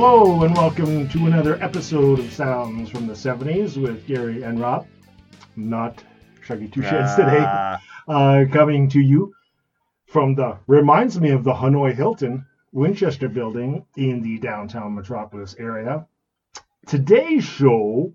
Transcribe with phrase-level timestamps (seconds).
[0.00, 4.86] Hello and welcome to another episode of Sounds from the 70s with Gary and Rob.
[5.56, 6.04] Not
[6.46, 7.40] Shuggy Two Sheds today.
[7.40, 9.34] Ah, Uh, coming to you
[10.06, 16.06] from the, reminds me of the Hanoi Hilton Winchester building in the downtown metropolis area.
[16.86, 18.12] Today's show,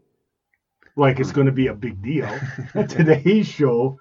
[0.96, 2.30] like it's going to be a big deal,
[2.88, 4.00] today's show,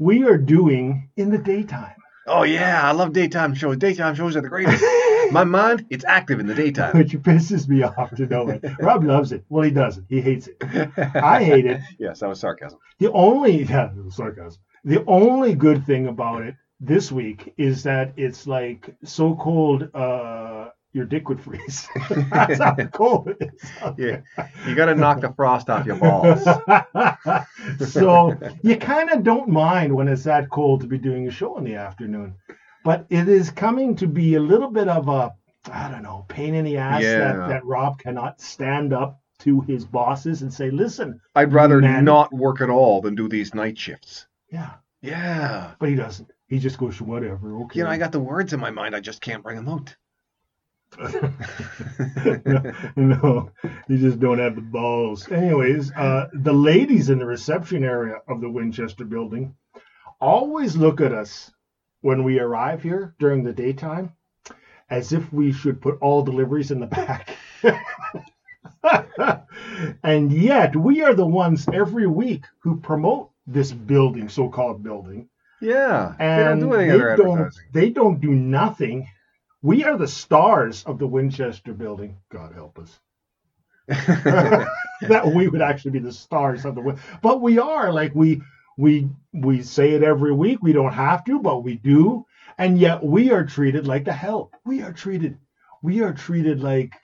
[0.00, 1.94] we are doing in the daytime.
[2.26, 3.76] oh yeah, I love daytime shows.
[3.76, 4.82] Daytime shows are the greatest.
[5.32, 6.96] My mind, it's active in the daytime.
[6.96, 8.64] Which pisses me off to know it.
[8.80, 9.44] Rob loves it.
[9.48, 10.06] Well, he doesn't.
[10.08, 10.56] He hates it.
[11.14, 11.80] I hate it.
[11.98, 12.78] yes, that was sarcasm.
[12.98, 14.60] The only yeah, sarcasm.
[14.84, 20.70] The only good thing about it this week is that it's like so cold uh
[20.92, 21.86] your dick would freeze.
[22.32, 23.70] That's how cold it is.
[23.96, 24.22] Yeah,
[24.66, 26.42] you got to knock the frost off your balls.
[27.92, 31.58] so you kind of don't mind when it's that cold to be doing a show
[31.58, 32.34] in the afternoon.
[32.84, 35.34] But it is coming to be a little bit of a
[35.70, 37.18] I don't know, pain in the ass Yeah.
[37.18, 42.04] that, that Rob cannot stand up to his bosses and say, listen, I'd rather Man.
[42.04, 44.26] not work at all than do these night shifts.
[44.50, 44.72] yeah.
[45.02, 45.72] Yeah.
[45.78, 46.30] But he doesn't.
[46.46, 47.78] He just goes, whatever, okay.
[47.78, 48.94] You know, I got the words in my mind.
[48.94, 49.96] I just can't bring them out.
[52.96, 53.50] no,
[53.88, 55.30] you just don't have the balls.
[55.30, 59.54] Anyways, uh, the ladies in the reception area of the Winchester building
[60.20, 61.50] always look at us
[62.00, 64.12] when we arrive here during the daytime
[64.90, 67.36] as if we should put all deliveries in the back.
[70.02, 75.28] and yet, we are the ones every week who promote this building, so called building
[75.60, 76.14] Yeah.
[76.18, 79.08] they and don't do they don't, they don't do nothing.
[79.62, 82.16] We are the stars of the Winchester building.
[82.30, 82.98] God help us.
[83.88, 88.40] that we would actually be the stars of the but we are like we
[88.76, 90.58] we we say it every week.
[90.62, 92.26] We don't have to, but we do,
[92.58, 94.54] and yet we are treated like the help.
[94.64, 95.38] We are treated
[95.82, 96.94] we are treated like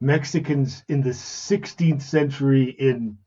[0.00, 3.18] Mexicans in the 16th century in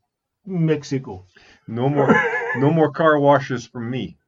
[0.46, 1.26] Mexico.
[1.66, 2.14] no more,
[2.56, 4.18] no more car washes from me.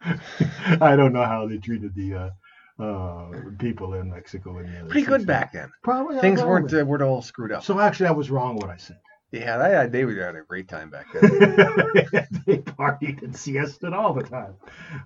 [0.04, 4.58] I don't know how they treated the uh, uh, people in Mexico.
[4.58, 5.70] In the Pretty good back then.
[5.82, 7.62] Probably Things weren't uh, weren't all screwed up.
[7.62, 8.98] So actually, I was wrong what I said.
[9.32, 11.22] Yeah, they, they were having a great time back then.
[12.46, 14.54] they partied and siested all the time.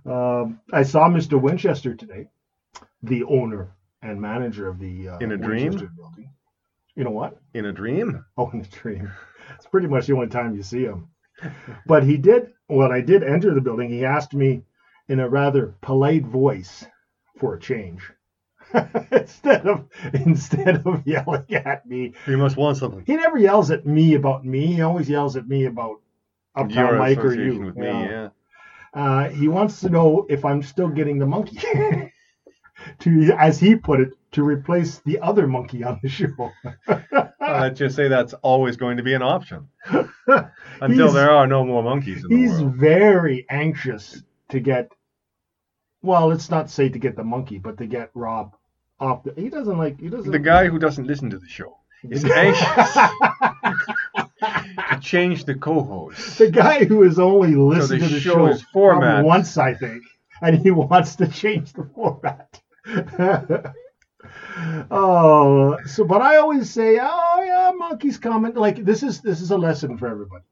[0.04, 1.40] Um, I saw Mr.
[1.40, 2.28] Winchester today,
[3.04, 5.70] the owner and manager of the uh, In a dream?
[5.70, 6.30] Winchester building.
[6.96, 7.36] You know what?
[7.54, 8.24] In a dream.
[8.36, 9.12] Oh, in a dream.
[9.54, 11.08] It's pretty much the only time you see him.
[11.86, 14.62] But he did, when I did enter the building, he asked me
[15.08, 16.84] in a rather polite voice
[17.38, 18.10] for a change.
[19.12, 23.04] instead of instead of yelling at me, You must want something.
[23.06, 24.66] he never yells at me about me.
[24.74, 26.00] He always yells at me about
[26.54, 27.60] Uptown Your Mike or you.
[27.60, 28.28] with me, Yeah.
[28.94, 31.58] Uh, he wants to know if I'm still getting the monkey,
[33.00, 36.50] to as he put it, to replace the other monkey on the show.
[37.40, 39.68] Let's just say that's always going to be an option
[40.80, 44.90] until there are no more monkeys in the He's very anxious to get.
[46.02, 48.55] Well, let's not say to get the monkey, but to get Rob
[49.00, 49.24] off.
[49.24, 50.00] The, he doesn't like.
[50.00, 50.30] He doesn't.
[50.30, 51.76] The guy who doesn't listen to the show
[52.08, 52.94] is anxious
[54.90, 56.38] to change the co-host.
[56.38, 60.02] the guy who has only listened the to the show's show format- once, I think,
[60.42, 62.60] and he wants to change the format.
[64.90, 68.54] oh, so but I always say, oh yeah, monkey's coming.
[68.54, 70.44] Like this is this is a lesson for everybody.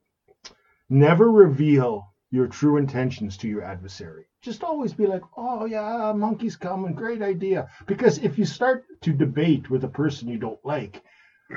[0.88, 4.26] Never reveal your true intentions to your adversary.
[4.44, 7.68] Just always be like, oh yeah, monkey's coming, great idea.
[7.86, 11.02] Because if you start to debate with a person you don't like,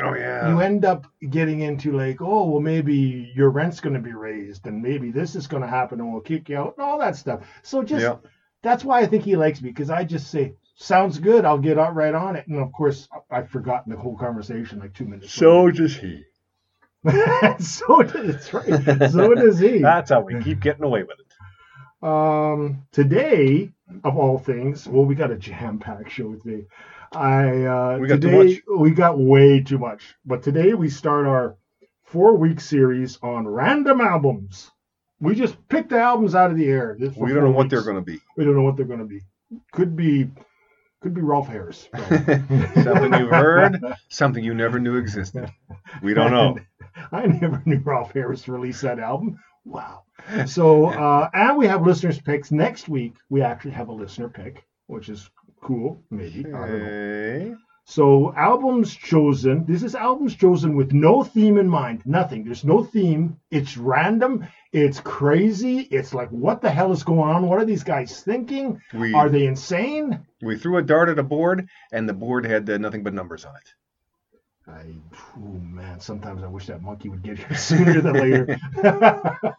[0.02, 0.50] Oh yeah.
[0.50, 4.68] you end up getting into like, oh, well, maybe your rent's going to be raised,
[4.68, 7.16] and maybe this is going to happen, and we'll kick you out, and all that
[7.18, 7.46] stuff.
[7.62, 8.18] So just Yeah.
[8.64, 11.78] that's why I think he likes me because I just say, sounds good, I'll get
[11.78, 15.34] out right on it, and of course I've forgotten the whole conversation like two minutes.
[15.34, 16.24] So does he.
[17.60, 19.10] so does right.
[19.12, 19.80] So does he.
[19.92, 21.27] That's how we keep getting away with it.
[22.02, 23.72] Um, today,
[24.04, 26.66] of all things, well, we got a jam-packed show today.
[27.14, 31.26] I uh, We got too today we got way too much, but today we start
[31.26, 31.56] our
[32.04, 34.72] four-week series on random albums.
[35.20, 36.96] We just picked the albums out of the air.
[37.00, 38.20] This- We don't know four what they're going to be.
[38.36, 39.22] We don't know what they're going to be.
[39.72, 40.30] Could be,
[41.02, 41.88] could be Ralph Harris.
[41.96, 43.80] something you've heard,
[44.10, 45.50] something you never knew existed.
[46.04, 46.58] We don't know.
[47.12, 49.40] I never knew Ralph Harris released that album.
[49.68, 50.04] Wow.
[50.46, 52.52] So, uh, and we have listeners' picks.
[52.52, 55.30] Next week, we actually have a listener pick, which is
[55.62, 56.40] cool, maybe.
[56.40, 56.86] I don't know.
[56.86, 57.56] Okay.
[57.90, 59.66] So, albums chosen.
[59.66, 62.02] This is albums chosen with no theme in mind.
[62.06, 62.44] Nothing.
[62.44, 63.40] There's no theme.
[63.50, 64.46] It's random.
[64.74, 65.80] It's crazy.
[65.80, 67.48] It's like, what the hell is going on?
[67.48, 68.82] What are these guys thinking?
[68.94, 70.26] We Are they insane?
[70.42, 73.46] we threw a dart at a board, and the board had uh, nothing but numbers
[73.46, 73.74] on it.
[74.68, 74.84] I,
[75.38, 78.58] oh man, sometimes I wish that monkey would get here sooner than later.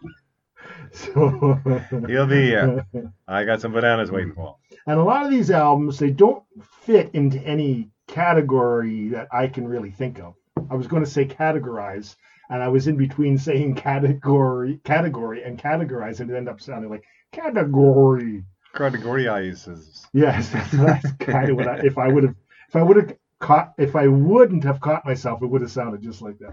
[0.93, 1.61] so,
[2.07, 2.87] He'll be here.
[3.29, 4.79] I got some bananas waiting for him.
[4.87, 6.43] and a lot of these albums, they don't
[6.83, 10.35] fit into any category that I can really think of.
[10.71, 12.17] I was going to say categorize,
[12.51, 16.91] and I was in between saying category, category, and categorize, and it ended up sounding
[16.91, 18.45] like category.
[18.75, 20.07] Categorizes.
[20.13, 21.79] Yes, that's, that's kind of what I.
[21.79, 22.35] If I would have,
[22.69, 26.03] if I would have caught, if I wouldn't have caught myself, it would have sounded
[26.03, 26.53] just like that.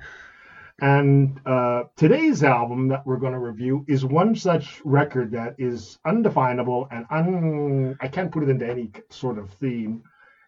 [0.81, 5.97] And uh, today's album that we're going to review is one such record that is
[6.05, 7.97] undefinable and un.
[8.01, 10.03] I can't put it into any sort of theme.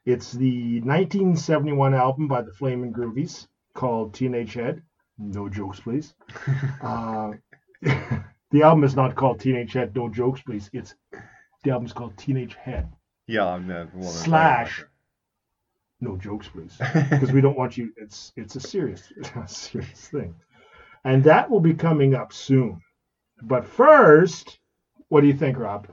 [0.05, 4.81] It's the 1971 album by the Flamin' Groovies called Teenage Head.
[5.17, 6.13] No jokes, please.
[6.81, 7.31] uh,
[7.81, 9.95] the album is not called Teenage Head.
[9.95, 10.69] No jokes, please.
[10.73, 10.93] It's
[11.63, 12.89] the album's called Teenage Head.
[13.27, 13.95] Yeah, I'm not.
[13.95, 14.83] Well, Slash.
[15.99, 16.75] No jokes, please,
[17.09, 17.91] because we don't want you.
[17.97, 20.35] It's it's a serious, a serious thing,
[21.03, 22.81] and that will be coming up soon.
[23.41, 24.59] But first,
[25.09, 25.87] what do you think, Rob?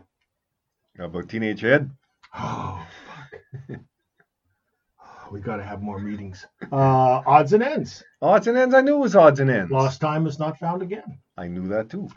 [0.98, 1.90] About Teenage Head?
[2.36, 3.80] Oh, fuck.
[5.32, 6.46] we got to have more meetings.
[6.70, 8.04] Uh, odds and ends.
[8.20, 8.74] Odds and ends.
[8.74, 9.72] I knew it was odds and ends.
[9.72, 11.18] Lost time is not found again.
[11.36, 12.08] I knew that too.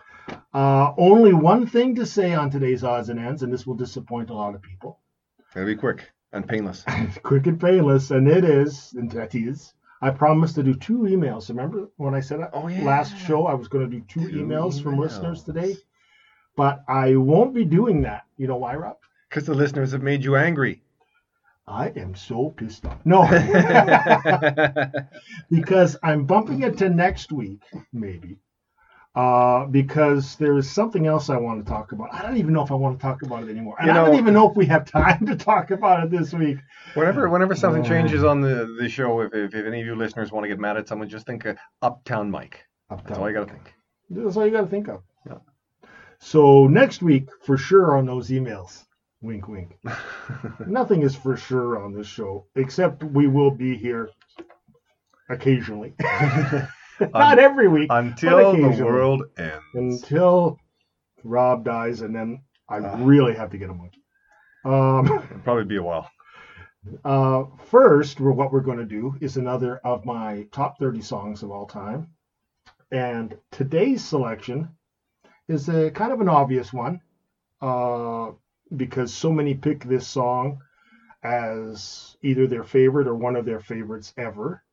[0.54, 4.30] Uh, only one thing to say on today's odds and ends, and this will disappoint
[4.30, 5.00] a lot of people.
[5.56, 6.84] It'll be quick and painless.
[7.24, 9.74] Quick and painless, and it is, and that is.
[10.02, 11.50] I promised to do two emails.
[11.50, 14.82] Remember when I said Oh, last show I was going to do two, Two emails
[14.82, 15.76] from listeners today?
[16.56, 18.26] But I won't be doing that.
[18.38, 18.98] You know why, Rob?
[19.30, 20.82] Because the listeners have made you angry.
[21.68, 23.00] I am so pissed off.
[23.04, 23.24] No,
[25.52, 28.38] because I'm bumping it to next week, maybe.
[29.18, 32.14] Uh, because there is something else I want to talk about.
[32.14, 33.76] I don't even know if I want to talk about it anymore.
[33.80, 36.34] And You I don't even know if we have time to talk about it this
[36.34, 36.60] week.
[36.94, 37.90] whenever, whenever something Yeah.
[37.90, 40.60] changes on the, the show, if, if, if any of you listeners want to get
[40.60, 42.64] mad at someone, just think of Uptown Mike.
[42.92, 43.74] That's all you got to think.
[44.12, 45.02] That's all you got to think of.
[45.26, 45.40] Yeah.
[46.20, 48.84] So next week, for sure, on those emails.
[49.24, 49.80] Wink, wink.
[50.68, 54.12] Nothing is for sure on this show, except we will be here
[55.28, 55.96] occasionally.
[57.14, 59.64] Not every week, Until the world ends.
[59.74, 60.58] until
[61.24, 62.96] Rob dies, and then I Ah.
[63.00, 64.04] really have to get a monkey.
[64.66, 66.10] Um, It'll probably be a while.
[67.06, 71.44] uh, first, we're, what we're going to do is another of my top 30 songs
[71.44, 72.08] of all time.
[72.92, 74.70] And today's selection
[75.48, 77.02] is a kind of an obvious one
[77.62, 78.32] uh,
[78.76, 80.60] because so many pick this song
[81.24, 84.64] as either their favorite or one of their favorites ever.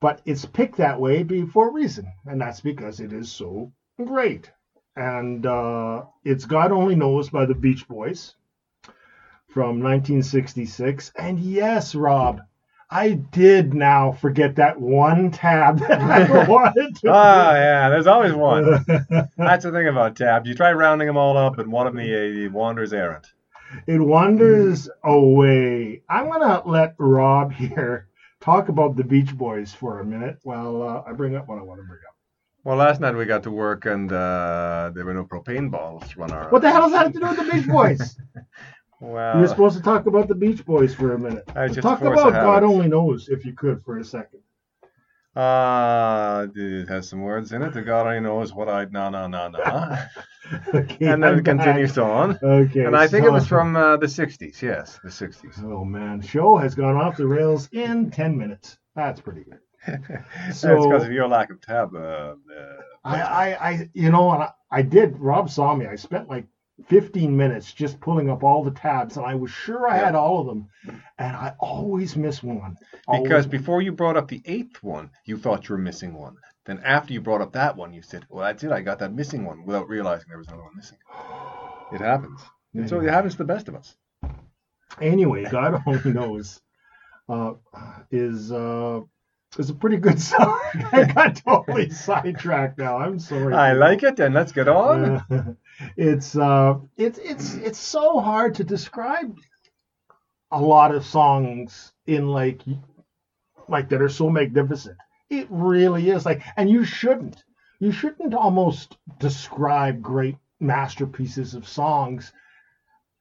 [0.00, 3.72] But it's picked that way for a reason, and that's because it is so
[4.04, 4.50] great.
[4.94, 8.34] And uh, it's God Only Knows by the Beach Boys
[9.48, 11.12] from 1966.
[11.16, 12.40] And yes, Rob,
[12.90, 17.10] I did now forget that one tab that I wanted to.
[17.10, 18.84] Ah, yeah, there's always one.
[19.36, 20.48] That's the thing about tabs.
[20.48, 23.26] You try rounding them all up, and one of them he, wanders errant.
[23.86, 26.02] it wanders away.
[26.08, 28.05] I'm gonna let Rob here
[28.40, 31.62] talk about the Beach Boys for a minute while uh, I bring up what I
[31.62, 32.14] want to bring up.
[32.64, 36.32] Well, last night we got to work, and uh, there were no propane balls on
[36.32, 36.48] our.
[36.50, 38.16] What the hell does that have to do with the Beach Boys?
[38.98, 41.44] Well, you were supposed to talk about the Beach Boys for a minute.
[41.54, 42.64] I just talk about God.
[42.64, 44.40] Only Knows if you could for a second.
[45.36, 47.72] Uh, it has some words in it.
[47.74, 49.98] The God only knows what I no no no no.
[50.74, 52.04] Okay, and then I'm it continues back.
[52.04, 52.38] on.
[52.42, 54.62] Okay, And I think it was from uh, the '60s.
[54.62, 55.62] Yes, the '60s.
[55.64, 58.78] Oh man, show has gone off the rails in ten minutes.
[58.94, 59.58] That's pretty good.
[60.46, 61.94] That's So- because of your lack of tab.
[61.94, 62.34] Uh, uh,
[63.04, 65.18] I, I, I you know, and I, I did.
[65.18, 65.86] Rob saw me.
[65.86, 66.46] I spent like
[66.88, 70.04] 15 minutes just pulling up all the tabs, and I was sure I Yeah.
[70.06, 70.68] had all of them,
[71.18, 72.76] and I always miss one.
[73.08, 73.22] Always.
[73.22, 76.36] because before you brought up the eighth one, you thought you were missing one.
[76.66, 78.72] Then after you brought up that one, you said, "Well, that's it.
[78.72, 80.98] I got that missing one," without realizing there was another one missing.
[81.92, 82.40] It happens.
[82.74, 83.96] And so it happens to the best of us.
[85.00, 86.60] anyway, God only knows
[87.28, 87.54] uh,
[88.10, 89.00] is uh,
[89.58, 90.60] is a pretty good song.
[90.92, 92.98] I got totally sidetracked now.
[92.98, 93.54] I'm sorry.
[93.54, 95.56] I like it, and let's get on.
[95.98, 99.36] It's uh, it's it's it's so hard to describe
[100.50, 102.62] a lot of songs in like
[103.68, 104.96] like that are so magnificent.
[105.28, 107.44] It really is like, and you shouldn't.
[107.78, 112.32] You shouldn't almost describe great masterpieces of songs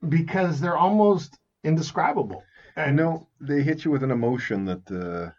[0.07, 2.41] because they're almost indescribable.
[2.77, 5.31] I know they hit you with an emotion that uh,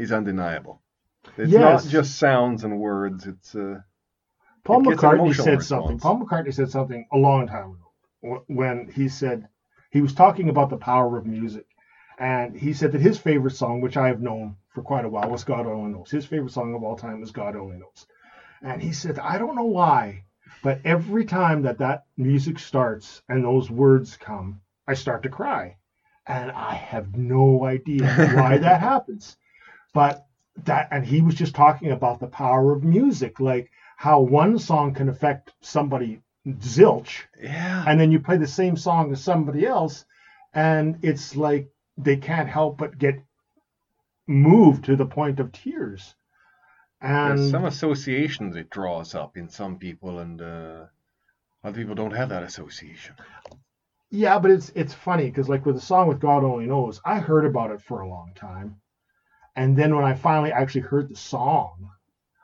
[0.00, 0.80] is undeniable.
[1.38, 1.84] It's Yes.
[1.84, 3.26] not just sounds and words.
[3.26, 3.80] It's uh,
[4.64, 5.68] Paul It McCartney said response.
[5.68, 5.98] something.
[5.98, 9.48] Paul McCartney said something a long time ago when he said
[9.90, 11.66] he was talking about the power of music,
[12.18, 15.30] And he said that his favorite song, which I have known for quite a while,
[15.30, 16.10] was God Only Knows.
[16.10, 18.06] His favorite song of all time is God Only Knows.
[18.62, 20.24] And he said, I don't know why,
[20.62, 25.76] but every time that that music starts and those words come, I start to cry.
[26.26, 29.36] And I have no idea why that happens.
[29.92, 30.26] But
[30.64, 34.94] that, and he was just talking about the power of music, like how one song
[34.94, 37.84] can affect somebody zilch, Yeah.
[37.86, 40.04] and then you play the same song as somebody else,
[40.54, 43.22] and it's like they can't help but get
[44.26, 46.14] moved to the point of tears.
[47.22, 50.86] There's And some associations it draws up in some people, and uh,
[51.64, 53.16] other people don't have that association.
[54.10, 57.18] yeah, but it's it's funny because like with the song with God Only Knows, I
[57.20, 58.79] heard about it for a long time,
[59.60, 61.90] and then when I finally actually heard the song,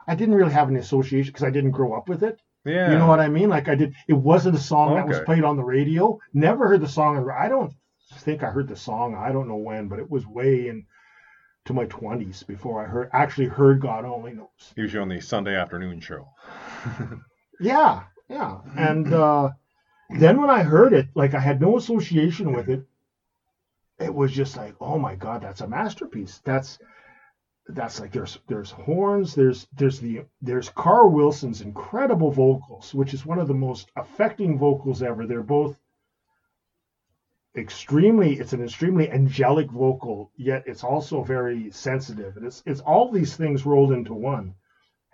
[0.07, 2.39] I didn't really have any association because I didn't grow up with it.
[2.67, 2.93] Yeah.
[2.93, 3.49] You know what I mean?
[3.49, 3.95] Like I did.
[4.07, 6.19] It wasn't a song that was played on the radio.
[6.35, 7.31] Never heard the song.
[7.31, 7.73] I don't
[8.19, 9.15] think I heard the song.
[9.15, 10.85] I don't know when, but it was way in
[11.65, 14.75] to my twenties before I heard actually heard God Only Knows.
[14.77, 16.29] Usually on the Sunday afternoon show.
[17.59, 18.59] Yeah, yeah.
[18.77, 19.51] And uh,
[20.11, 22.85] then when I heard it, like I had no association with it.
[23.99, 26.43] It was just like, oh my God, that's a masterpiece.
[26.45, 26.79] That's
[27.69, 33.27] that's like there's there's horns, there's there's the there's Carl Wilson's incredible vocals, which is
[33.27, 35.27] one of the most affecting vocals ever.
[35.27, 35.77] They're both
[37.57, 42.37] extremely it's an extremely angelic vocal, yet it's also very sensitive.
[42.37, 44.55] And it's it's all these things rolled into one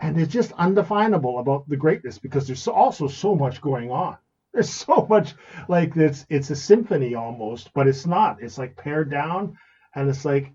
[0.03, 4.19] and it's just undefinable about the greatness because there's also so much going on.
[4.53, 5.35] There's so much
[5.67, 8.43] like it's it's a symphony almost, but it's not.
[8.43, 9.57] It's like pared down,
[9.95, 10.53] and it's like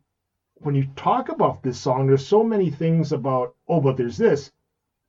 [0.60, 4.52] when you talk about this song, there's so many things about oh, but there's this,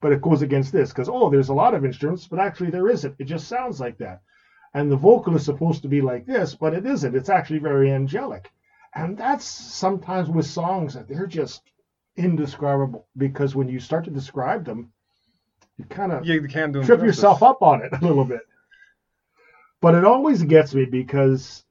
[0.00, 2.88] but it goes against this because oh, there's a lot of instruments, but actually there
[2.88, 3.14] isn't.
[3.18, 4.22] It just sounds like that,
[4.74, 7.14] and the vocal is supposed to be like this, but it isn't.
[7.16, 8.50] It's actually very angelic,
[8.94, 11.62] and that's sometimes with songs that they're just
[12.16, 14.92] indescribable because when you start to describe them,
[15.78, 17.06] you kind of You can't do trip justice.
[17.06, 18.40] yourself up on it a little bit.
[19.80, 21.64] But it always gets me because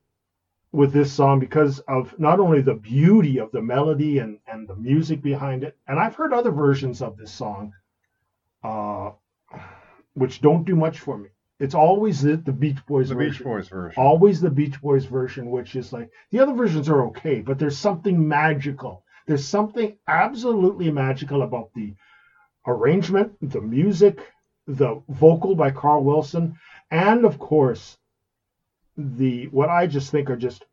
[0.72, 4.76] with this song, because of not only the beauty of the melody and, and the
[4.76, 7.74] music behind it, and I've heard other versions of this song,
[8.64, 9.12] uh,
[10.14, 11.30] which don't do much for me.
[11.60, 13.32] It's always the, the Beach Boys The version.
[13.32, 14.04] Beach Boys version.
[14.04, 17.78] Always the Beach Boys version, which is like the other versions are okay, but there's
[17.78, 19.04] something magical.
[19.26, 21.96] There's something absolutely magical about the
[22.68, 24.20] arrangement, the music,
[24.68, 26.58] the vocal by Carl Wilson,
[26.92, 27.98] and of course,
[28.98, 30.66] the what I just think are just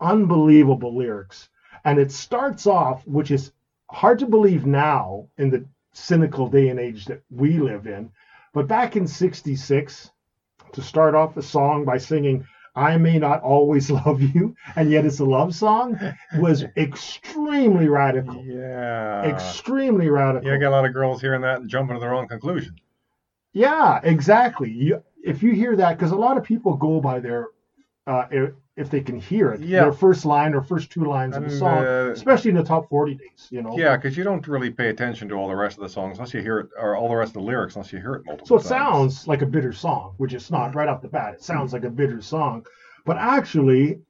[0.00, 1.48] unbelievable lyrics.
[1.84, 3.52] And it starts off, which is
[3.90, 8.10] hard to believe now in the cynical day and age that we live in,
[8.54, 10.10] but back in '66,
[10.72, 15.04] to start off a song by singing I may not always love you, and yet
[15.04, 15.98] it's a love song,
[16.38, 18.42] was extremely radical.
[18.44, 19.24] Yeah.
[19.24, 20.48] extremely radical.
[20.48, 22.76] Yeah, I got a lot of girls hearing that and jumping to their own conclusion.
[23.52, 24.70] Yeah, exactly.
[24.70, 27.48] You, if you hear that, because a lot of people go by their,
[28.06, 29.82] uh, if, if they can hear it, Yeah.
[29.82, 32.88] their first line or first two lines of the song, uh, especially in the top
[32.88, 33.76] 40 days, you know.
[33.78, 36.34] Yeah, because you don't really pay attention to all the rest of the songs unless
[36.34, 38.46] you hear it, or all the rest of the lyrics unless you hear it multiple
[38.46, 38.68] So it times.
[38.68, 41.34] sounds like a bitter song, which it's not right off the bat.
[41.34, 42.66] It sounds like a bitter song,
[43.04, 44.00] but actually,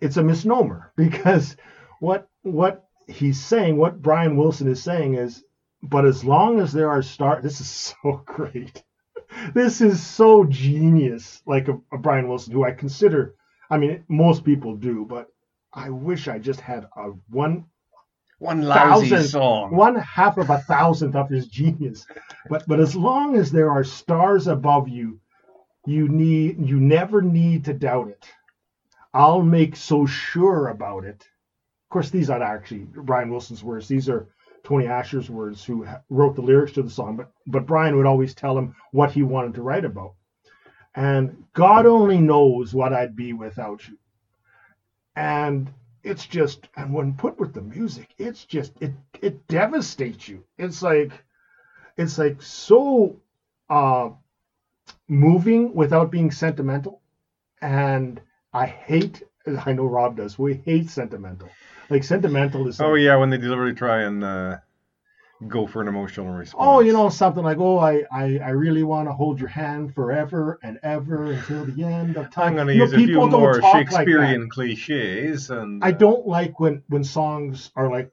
[0.00, 1.56] it's a misnomer because
[2.00, 5.44] what what he's saying, what Brian Wilson is saying is,
[5.82, 8.82] but as long as there are stars, this is so great.
[9.54, 13.34] This is so genius, like a, a Brian Wilson, who I consider.
[13.70, 15.28] I mean, most people do, but
[15.72, 17.64] I wish I just had a one
[18.38, 19.74] One lousy thousand- song.
[19.74, 22.06] one half of a thousandth of his genius.
[22.48, 25.20] But but as long as there are stars above you,
[25.86, 28.30] you need you never need to doubt it.
[29.14, 31.22] I'll make so sure about it.
[31.84, 33.88] Of course, these aren't actually Brian Wilson's words.
[33.88, 34.28] These are
[34.64, 37.16] Tony Asher's words, who wrote the lyrics to the song.
[37.16, 40.14] But but Brian would always tell him what he wanted to write about.
[40.96, 43.98] And God only knows what I'd be without you.
[45.16, 45.72] And
[46.04, 50.44] it's just and when put with the music it's just it it devastates you.
[50.58, 51.12] It's like
[51.96, 53.20] it's like so
[53.70, 54.10] uh
[55.08, 57.02] moving without being sentimental.
[57.62, 58.20] And
[58.54, 59.22] i hate
[59.66, 61.50] i know rob does we hate sentimental.
[61.90, 64.58] Like sentimental is Oh like, yeah, when they deliberately try and uh,
[65.48, 66.62] go for an emotional response.
[66.66, 69.94] oh you know something like oh i i, I really want to hold your hand
[69.94, 72.96] forever and ever until the end of time I'm going to You know, use a
[72.96, 73.84] few more talk like.
[73.90, 78.10] Shakespearean cliches, and i uh, don't like when when songs are like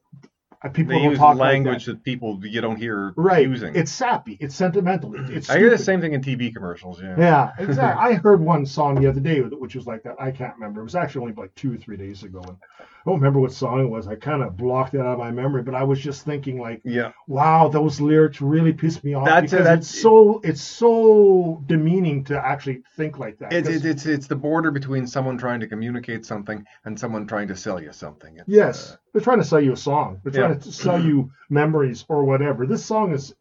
[0.63, 2.03] uh, people they don't use talk language like that.
[2.03, 3.21] people you don't hear that.
[3.21, 3.73] right using.
[3.75, 7.01] it's sappy it's sentimental it- it's I hear the same thing in TV commercials.
[7.01, 7.15] Yeah.
[7.17, 8.03] Yeah, exactly.
[8.11, 10.15] I heard one song the other day which was like that.
[10.19, 10.81] I can't remember.
[10.81, 12.41] It was actually only like two or three days ago.
[12.47, 14.07] And I don't remember what song it was.
[14.07, 16.81] I kind of blocked it out of my memory, but I was just thinking like,
[16.85, 17.11] Yeah.
[17.27, 21.61] wow, those lyrics really piss me off That's it, because that's- it's so it's so
[21.65, 23.51] demeaning to actually think like that.
[23.53, 27.47] It's, it's it's it's the border between someone trying to communicate something and someone trying
[27.49, 28.37] to sell you something.
[28.37, 30.19] It's, yes, uh, they're trying to sell you a song.
[30.23, 30.59] They're trying Yeah.
[30.59, 32.65] to sell you memories or whatever.
[32.65, 33.33] This song is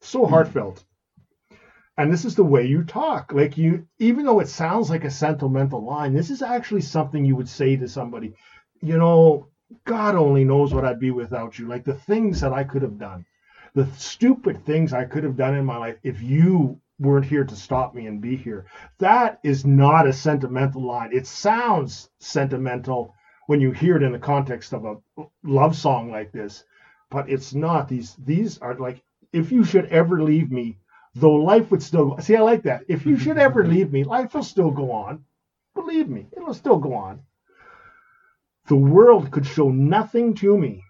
[0.00, 0.84] so heartfelt.
[1.98, 3.32] And this is the way you talk.
[3.32, 7.34] Like you even though it sounds like a sentimental line, this is actually something you
[7.36, 8.34] would say to somebody,
[8.80, 9.48] you know,
[9.84, 11.68] God only knows what I'd be without you.
[11.68, 13.24] Like the things that I could have done,
[13.74, 17.56] the stupid things I could have done in my life if you weren't here to
[17.56, 18.66] stop me and be here.
[18.98, 21.10] That is not a sentimental line.
[21.12, 23.14] It sounds sentimental
[23.46, 24.96] when you hear it in the context of a
[25.44, 26.64] love song like this,
[27.10, 27.88] but it's not.
[27.88, 29.02] These these are like
[29.32, 30.78] if you should ever leave me,
[31.14, 32.36] though life would still see.
[32.36, 32.84] I like that.
[32.88, 35.24] If you should ever leave me, life will still go on.
[35.74, 37.20] Believe me, it'll still go on.
[38.68, 40.82] The world could show nothing to me.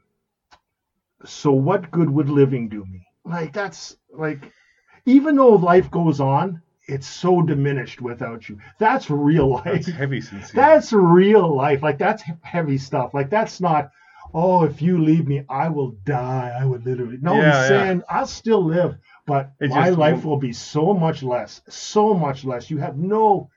[1.24, 3.06] So what good would living do me?
[3.24, 4.52] Like that's like
[5.06, 8.58] even though life goes on, it's so diminished without you.
[8.78, 9.64] That's real life.
[9.64, 10.52] That's heavy sincere.
[10.54, 11.82] That's real life.
[11.82, 13.12] Like that's heavy stuff.
[13.14, 13.90] Like that's not.
[14.34, 16.54] Oh, if you leave me, I will die.
[16.60, 17.16] I would literally.
[17.20, 17.84] No, Yeah, he's yeah.
[17.84, 22.12] saying I'll still live, but It my life won't- will be so much less, so
[22.14, 22.70] much less.
[22.70, 23.48] You have no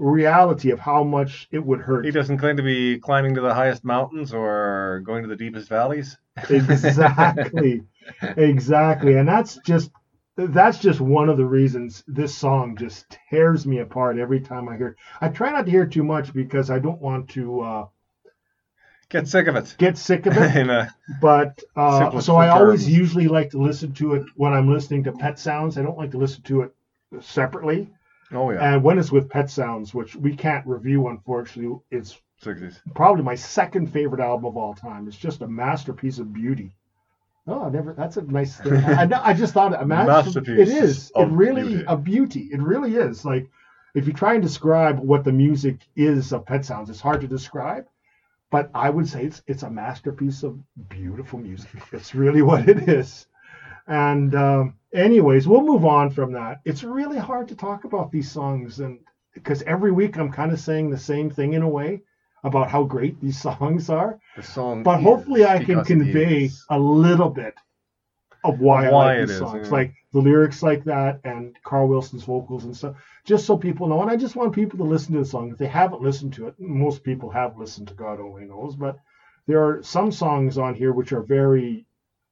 [0.00, 2.04] reality of how much it would hurt.
[2.04, 5.68] He doesn't claim to be climbing to the highest mountains or going to the deepest
[5.68, 6.16] valleys.
[6.48, 7.82] exactly
[8.36, 9.90] exactly and that's just
[10.36, 14.76] that's just one of the reasons this song just tears me apart every time i
[14.76, 17.86] hear it i try not to hear too much because i don't want to uh,
[19.10, 19.74] Get sick of it.
[19.76, 20.88] get sick of it
[21.20, 22.96] but uh, so i always terms.
[22.96, 26.12] usually like to listen to it when i'm listening to pet sounds i don't like
[26.12, 26.72] to listen to it
[27.20, 27.90] separately
[28.32, 32.80] oh yeah, and when it's with pet sounds which we can't review unfortunately it's sixties.
[32.94, 35.06] probably my second favorite album of all time.
[35.06, 36.72] It's just a masterpiece of beauty.
[37.46, 37.92] Oh, I never.
[37.92, 38.74] That's a nice thing.
[38.84, 41.12] I, I, just thought a master, Masterpiece It is.
[41.16, 41.84] It really beauty.
[41.86, 42.48] a beauty.
[42.52, 43.24] It really is.
[43.24, 43.48] Like
[43.94, 47.26] if you try and describe what the music is of Pet Sounds, it's hard to
[47.26, 47.86] describe.
[48.50, 51.70] But I would say it's it's a masterpiece of beautiful music.
[51.92, 53.26] It's really what it is.
[53.90, 56.60] And um, anyways, we'll move on from that.
[56.64, 59.00] It's really hard to talk about these songs, and
[59.34, 62.02] because every week I'm kind of saying the same thing in a way
[62.44, 64.20] about how great these songs are.
[64.36, 64.84] The song.
[64.84, 67.54] But hopefully, I can convey a little bit
[68.44, 69.72] of why, Of why I like these is, songs, yeah.
[69.72, 74.02] like the lyrics like that, and Carl Wilson's vocals and stuff, just so people know.
[74.02, 76.46] And I just want people to listen to the song if they haven't listened to
[76.46, 76.54] it.
[76.60, 79.00] Most people have listened to God Only Knows, but
[79.48, 81.86] there are some songs on here which are very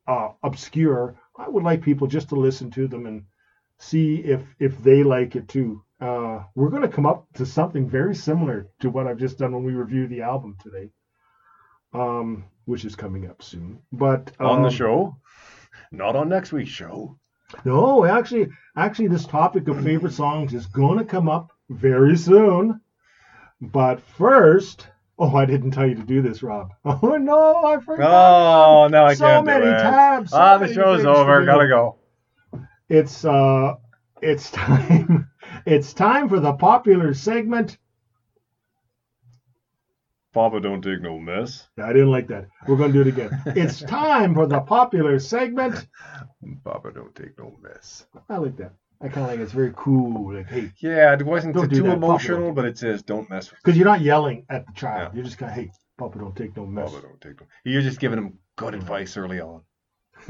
[0.07, 1.16] uh, obscure.
[1.38, 3.24] I would like people just to listen to them and
[3.79, 5.83] see if if they like it too.
[6.01, 9.53] Uh, we're going to come up to something very similar to what I've just done
[9.53, 10.90] when we review the album today,
[11.92, 13.81] um, which is coming up soon.
[13.92, 15.16] But on the um, show,
[15.90, 17.18] not on next week's show.
[17.64, 22.81] no, actually, actually, this topic of favorite songs is going to come up very soon.
[23.61, 24.87] But first,
[25.18, 26.72] oh, I didn't tell you to do this, Rob.
[26.85, 28.11] Oh no, I forgot.
[28.11, 29.78] Oh no, I so can't many do it.
[29.78, 30.31] So many tabs.
[30.31, 31.44] so ah, the show's over.
[31.44, 31.98] Gotta go.
[32.88, 33.74] It's uh,
[34.22, 35.31] it's time.
[35.66, 37.78] It's time for the popular segment.
[40.33, 41.68] Papa don't take no mess.
[41.76, 42.46] Yeah, I didn't like that.
[42.66, 43.42] We're going to do it again.
[43.57, 45.88] It's time for the popular segment.
[46.64, 48.07] Papa don't take no mess.
[48.28, 48.72] I like that.
[49.00, 49.40] I kind of like.
[49.40, 50.34] It's very cool.
[50.34, 53.87] Like, hey, Yeah, it wasn't too emotional, but it says don't mess with because you're
[53.87, 55.12] not yelling at the child.
[55.12, 55.16] Yeah.
[55.16, 56.90] You're just kind of, hey, Papa, don't take no mess.
[56.90, 57.46] Papa don't take no.
[57.64, 58.78] You're just giving him good mm.
[58.78, 59.62] advice early on.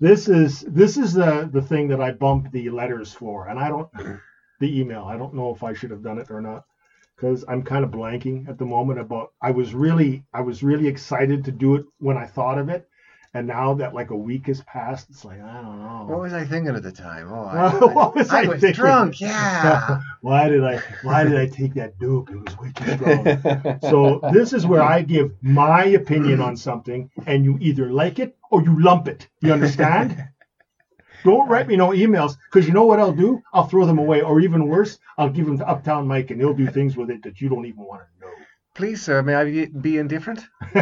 [0.00, 3.68] this is this is the the thing that I bumped the letters for, and I
[3.68, 4.16] don't mm-hmm.
[4.60, 5.04] the email.
[5.04, 6.64] I don't know if I should have done it or not
[7.16, 9.32] because I'm kind of blanking at the moment about.
[9.40, 12.88] I was really I was really excited to do it when I thought of it,
[13.34, 16.06] and now that like a week has passed, it's like I don't know.
[16.08, 17.30] What was I thinking at the time?
[17.30, 18.82] Oh, I, what was I I was thinking?
[18.82, 19.20] drunk.
[19.24, 20.00] Yeah.
[20.20, 22.30] why did I why did I take that dope?
[22.30, 23.80] It was way too strong.
[23.90, 28.36] So this is where I give my opinion on something, and you either like it
[28.50, 29.28] or you lump it.
[29.40, 30.28] You understand?
[31.24, 33.42] Don't write me no emails, because you know what I'll do?
[33.54, 36.52] I'll throw them away, or even worse, I'll give them to Uptown Mike, and he'll
[36.52, 38.06] do things with it that you don't even want to
[38.74, 40.40] Please, sir, may I be, be indifferent?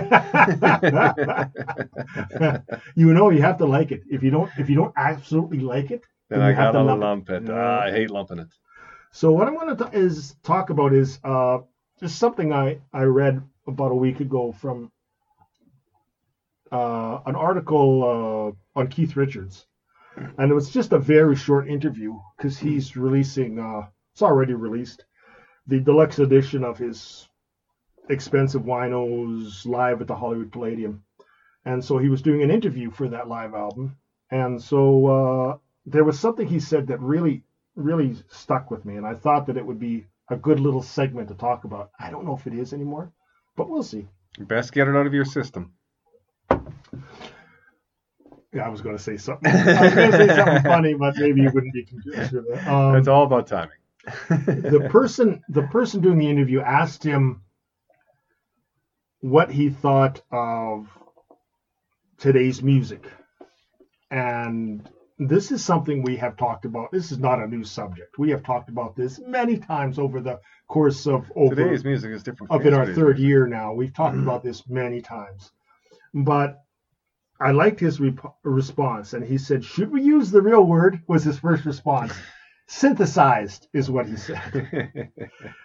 [2.94, 4.02] you know, you have to like it.
[4.08, 7.00] If you don't, if you don't absolutely like it, Then Then I have gotta lump
[7.02, 7.42] lump it.
[7.44, 7.48] it.
[7.48, 7.54] Yeah.
[7.54, 8.52] Ah, I hate lumping it.
[9.10, 11.58] So what I'm going to is talk about is uh,
[12.00, 14.90] just something I I read about a week ago from
[16.70, 19.66] uh, an article uh, on Keith Richards,
[20.38, 23.58] and it was just a very short interview because he's releasing.
[23.58, 25.04] Uh, it's already released
[25.66, 27.28] the deluxe edition of his
[28.10, 31.04] X-Pensive Winos live at the Hollywood Palladium,
[31.64, 33.96] and so he was doing an interview for that live album,
[34.30, 39.06] and so uh, there was something he said that really really stuck with me, and
[39.06, 41.90] I thought that it would be a good little segment to talk about.
[41.98, 43.12] I don't know if it is anymore,
[43.56, 44.06] but we'll see.
[44.38, 45.72] Best get it out of your system.
[48.54, 49.50] Yeah, I was going to say something.
[49.50, 52.66] I was going to say something funny, but maybe you wouldn't be confused with it.
[52.66, 53.78] Um, it's all about timing.
[54.28, 57.40] the person, the person doing the interview asked him
[59.22, 60.88] what he thought of
[62.18, 63.06] today's music,
[64.10, 64.86] and
[65.18, 66.90] this is something we have talked about.
[66.90, 68.18] This is not a new subject.
[68.18, 72.24] We have talked about this many times over the course of over Today's music is
[72.24, 72.50] different.
[72.50, 73.24] of in our third music.
[73.24, 73.72] year now.
[73.72, 74.28] We've talked mm-hmm.
[74.28, 75.52] about this many times,
[76.12, 76.58] but
[77.40, 78.00] I liked his
[78.42, 82.12] response, and he said, "Should we use the real word?" Was his first response.
[82.66, 84.68] Synthesized is what he said.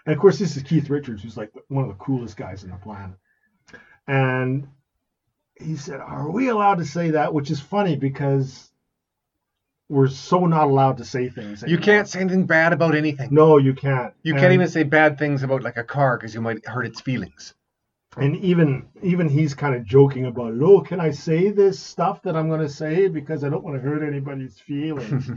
[0.05, 2.69] And of course, this is Keith Richards, who's like one of the coolest guys on
[2.69, 3.17] the planet.
[4.07, 4.67] And
[5.59, 7.33] he said, Are we allowed to say that?
[7.33, 8.69] Which is funny because
[9.89, 11.63] we're so not allowed to say things.
[11.65, 13.29] you can't say anything bad about anything.
[13.31, 14.13] No, you can't.
[14.21, 16.85] You And- can't even say bad things about like a car because you might hurt
[16.85, 17.53] its feelings.
[18.17, 22.35] And even even he's kind of joking about, oh, can I say this stuff that
[22.35, 25.29] I'm going to say because I don't want to hurt anybody's feelings.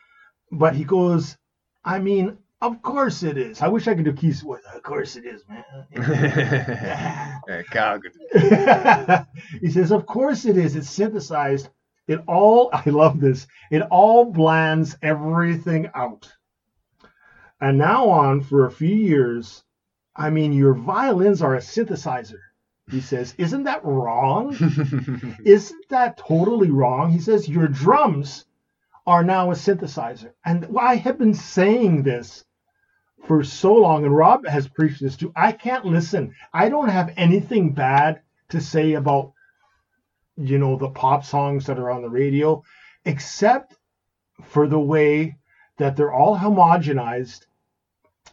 [0.50, 1.36] but he goes,
[1.84, 3.60] I mean, of course it is.
[3.60, 4.62] I wish I could do Keith's voice.
[4.72, 5.64] Of course it is, man.
[9.60, 10.76] He says, Of course it is.
[10.76, 11.68] It's synthesized.
[12.06, 16.32] It all, I love this, it all blends everything out.
[17.60, 19.64] And now on for a few years,
[20.14, 22.40] I mean, your violins are a synthesizer.
[22.90, 24.54] He says, Isn't that wrong?
[25.44, 27.10] Isn't that totally wrong?
[27.10, 28.44] He says, Your drums
[29.06, 30.32] are now a synthesizer.
[30.44, 32.44] And I have been saying this
[33.26, 35.32] for so long, and Rob has preached this too.
[35.36, 36.34] I can't listen.
[36.52, 39.32] I don't have anything bad to say about,
[40.36, 42.62] you know, the pop songs that are on the radio,
[43.04, 43.76] except
[44.44, 45.36] for the way
[45.78, 47.46] that they're all homogenized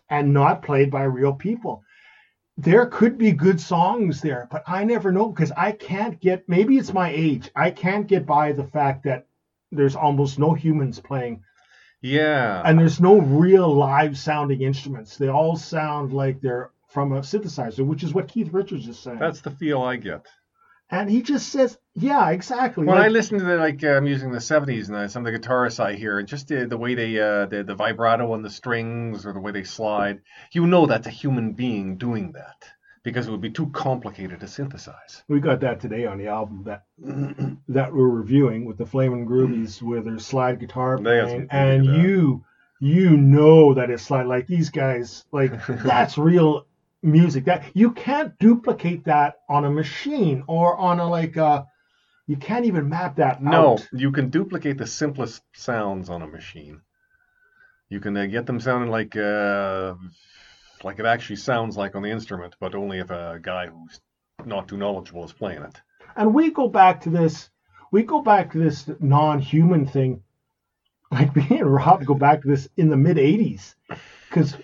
[0.10, 1.84] and not played by real people.
[2.58, 6.78] There could be good songs there, but I never know because I can't get, maybe
[6.78, 9.28] it's my age, I can't get by the fact that
[9.72, 11.44] there's almost no humans playing
[12.02, 12.62] yeah.
[12.66, 15.18] and there's no real live sounding instruments.
[15.18, 19.20] They all sound like they're from a synthesizer, which is what Keith Richards is saying.
[19.20, 20.26] That's the feel I get.
[20.90, 24.26] and he just says, "Yeah, exactly." When like- I listen to the like uh, music
[24.26, 26.78] in the '70s and uh, some of the guitarists I hear, and just the, the
[26.78, 30.66] way they uh, the the vibrato on the strings or the way they slide, you
[30.66, 32.66] know that's a human being doing that
[33.04, 35.24] because it would be too complicated to synthesize.
[35.28, 36.84] we got that today on the album that
[37.68, 42.44] that we're reviewing with the Flamin' Groovies, with their slide guitar playing, and uh, you
[42.80, 46.66] you know that it's slide like these guys like that's real
[47.02, 51.66] music that you can't duplicate that on a machine or on a like a
[52.28, 53.88] you can't even map that No, out.
[53.92, 56.82] you can duplicate the simplest sounds on a machine.
[57.90, 59.96] You can uh, get them sounding like uh,
[60.84, 64.00] like it actually sounds like on the instrument, but only if a guy who's
[64.46, 65.82] not too knowledgeable is playing it.
[66.16, 67.50] And we go back to this,
[67.92, 70.24] we go back to this non-human thing.
[71.12, 73.76] Like me and Rob go back to this in the mid '80s,
[74.30, 74.56] because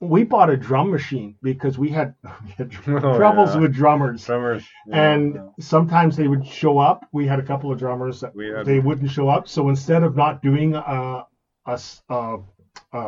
[0.00, 3.60] we bought a drum machine because we had, we had Oh, troubles yeah.
[3.62, 4.64] with drummers, Drummers.
[4.92, 7.04] and sometimes they would show up.
[7.12, 9.48] We had a couple of drummers that had- they wouldn't show up.
[9.48, 11.26] So instead of not doing a
[11.66, 12.38] a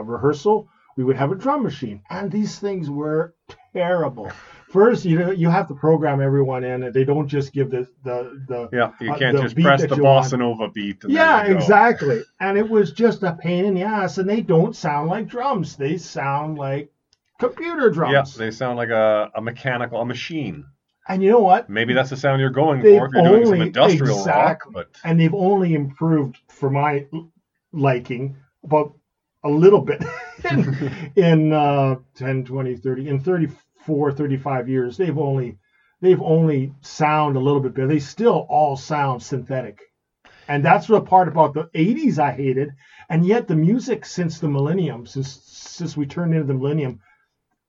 [0.04, 0.68] rehearsal,
[1.00, 3.34] we would have a drum machine, and these things were
[3.72, 4.30] terrible.
[4.68, 7.88] First, you know, you have to program everyone in, and they don't just give the
[8.04, 11.02] the the Yeah, you uh, can't the just press the bossa nova beat.
[11.04, 11.58] And Yeah, there you go.
[11.58, 12.20] exactly.
[12.38, 15.74] And it was just a pain in the ass, and they don't sound like drums.
[15.76, 16.92] They sound like
[17.38, 18.12] computer drums.
[18.12, 20.66] Yeah, they sound like a, a mechanical, a machine.
[21.08, 21.70] and you know what?
[21.70, 24.74] Maybe that's the sound you're going They've for if you're doing some industrial exactly.
[24.74, 24.88] rock.
[24.92, 27.06] But And they've only improved for my
[27.72, 28.94] liking about
[29.42, 30.02] a little bit
[30.50, 34.96] in, in uh, 10, 20, 30, in 34, 35 years.
[34.96, 35.58] They've only
[36.00, 37.88] they've only sound a little bit better.
[37.88, 39.80] They still all sound synthetic.
[40.48, 42.70] And that's the part about the 80s I hated.
[43.08, 47.00] And yet the music since the millennium, since since we turned into the millennium,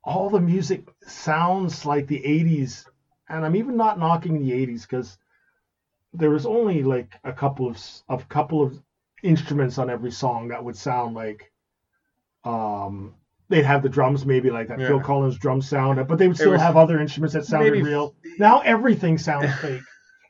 [0.03, 2.86] all the music sounds like the 80s.
[3.29, 5.17] And I'm even not knocking the 80s because
[6.13, 7.79] there was only like a couple of
[8.10, 8.81] of couple of
[9.23, 11.51] instruments on every song that would sound like
[12.43, 13.13] um
[13.49, 16.51] they'd have the drums maybe like that Phil Collins drum sound, but they would still
[16.51, 18.15] was- have other instruments that sounded maybe- real.
[18.39, 19.82] Now everything sounds fake.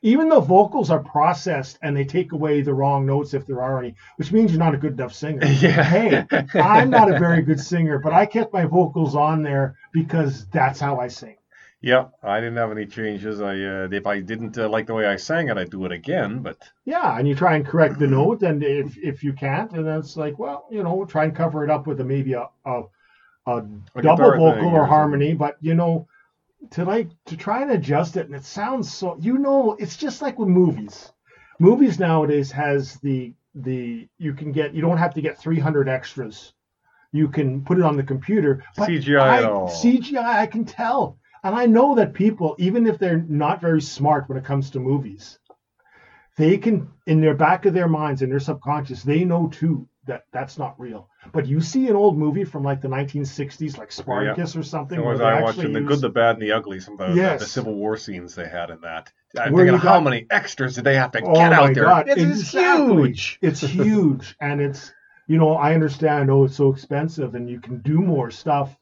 [0.04, 3.78] Even the vocals are processed and they take away the wrong notes if there are
[3.78, 5.46] any, which means you're not a good enough singer.
[5.46, 5.84] Yeah.
[5.84, 6.26] Hey,
[6.60, 10.80] I'm not a very good singer, but I kept my vocals on there because that's
[10.80, 11.36] how I sing.
[11.82, 13.40] Yeah, I didn't have any changes.
[13.40, 15.90] I uh, if I didn't uh, like the way I sang it, I'd do it
[15.90, 16.38] again.
[16.38, 19.84] But Yeah, and you try and correct the note, and if if you can't, and
[19.84, 22.48] then it's like, well, you know, try and cover it up with a maybe a
[22.64, 22.82] a,
[23.46, 23.64] a,
[23.96, 26.06] A double vocal thing or harmony, but you know,
[26.70, 29.16] to like to try and adjust it, and it sounds so.
[29.18, 31.10] You know, it's just like with movies.
[31.58, 36.52] Movies nowadays has the the you can get you don't have to get 300 extras.
[37.10, 38.64] You can put it on the computer.
[38.76, 39.68] But CGI I, at all.
[39.68, 41.18] CGI, I can tell.
[41.44, 44.80] And I know that people, even if they're not very smart when it comes to
[44.80, 45.38] movies,
[46.36, 50.24] they can, in their back of their minds, in their subconscious, they know too that
[50.32, 51.08] that's not real.
[51.32, 54.98] But you see an old movie from like the 1960s, like oh, Spartacus or something,
[54.98, 56.98] the where ones I watched in the good, the bad, and the ugly, some of
[57.00, 57.50] the, the Yes.
[57.52, 59.12] Civil War scenes they had in that.
[59.38, 61.74] I'm Where thinking, you how got- many extras did they have to Oh get out
[61.74, 61.84] there?
[61.84, 62.96] God, It is exactly.
[63.08, 63.38] huge.
[63.42, 64.92] It's huge, and it's
[65.28, 66.30] you know I understand.
[66.30, 68.76] Oh, it's so expensive, and you can do more stuff,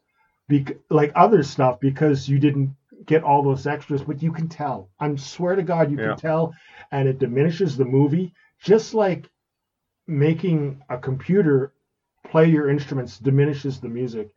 [0.51, 2.75] bec- like other stuff, because you didn't
[3.07, 4.03] get all those extras.
[4.03, 4.91] But you can tell.
[5.01, 6.09] I swear to God, you Yeah.
[6.09, 6.55] can tell,
[6.93, 9.31] and it diminishes the movie, just like
[10.07, 11.73] making a computer
[12.25, 14.35] play your instruments diminishes the music.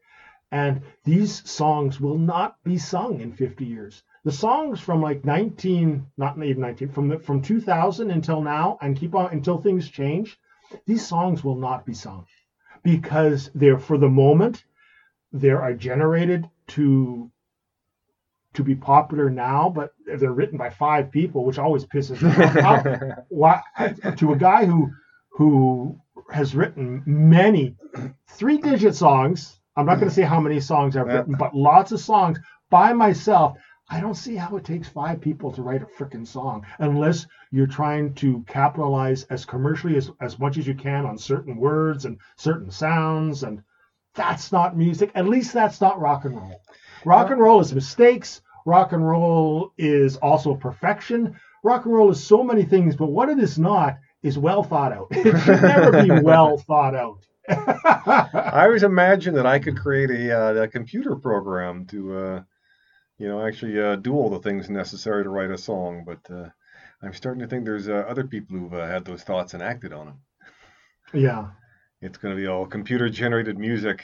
[0.52, 4.04] And these songs will not be sung in 50 years.
[4.24, 8.96] The songs from like 19, not even 19, from the, from 2000 until now, and
[8.96, 10.40] keep on until things change.
[10.86, 12.26] These songs will not be sung
[12.84, 14.64] because they're for the moment.
[15.34, 17.30] They are generated to
[18.54, 22.86] to be popular now, but they're written by five people, which always pisses me off.
[23.30, 23.62] Why
[24.18, 24.92] to a guy who
[25.32, 26.00] who
[26.32, 27.76] has written many
[28.30, 31.92] three digit songs i'm not going to say how many songs i've written but lots
[31.92, 33.58] of songs by myself
[33.90, 37.68] i don't see how it takes five people to write a freaking song unless you're
[37.68, 42.18] trying to capitalize as commercially as, as much as you can on certain words and
[42.38, 43.62] certain sounds and
[44.16, 45.12] that's not music.
[45.16, 46.62] At least that's not rock and roll.
[47.06, 48.42] Rock and roll is mistakes.
[48.66, 51.40] Rock and roll is also perfection.
[51.64, 54.94] Rock and roll is so many things but what it is not is well thought
[54.94, 55.08] out?
[55.12, 57.20] It should never be well thought out.
[57.50, 62.42] I always imagined that I could create a, uh, a computer program to, uh,
[63.18, 66.06] you know, actually uh, do all the things necessary to write a song.
[66.06, 66.50] But uh,
[67.02, 69.92] I'm starting to think there's uh, other people who've uh, had those thoughts and acted
[69.92, 70.20] on them.
[71.14, 71.48] yeah
[72.04, 74.04] It's going to be all computer generated music.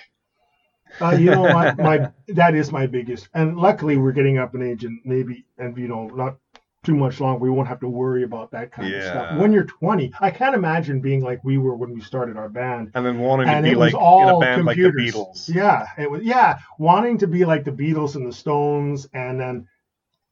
[1.02, 4.62] uh, you know my, my that is my biggest and luckily we're getting up in
[4.64, 6.38] age and maybe and you know not
[6.84, 9.66] too much longer we won't have to worry about that kind of stuff when you're
[9.66, 13.20] 20 i can't imagine being like we were when we started our band And then
[13.20, 14.96] wanting to be like all in a band computers.
[14.96, 15.56] like the Beatles.
[15.56, 19.68] Yeah, it was yeah, wanting to be like the Beatles and the Stones, and then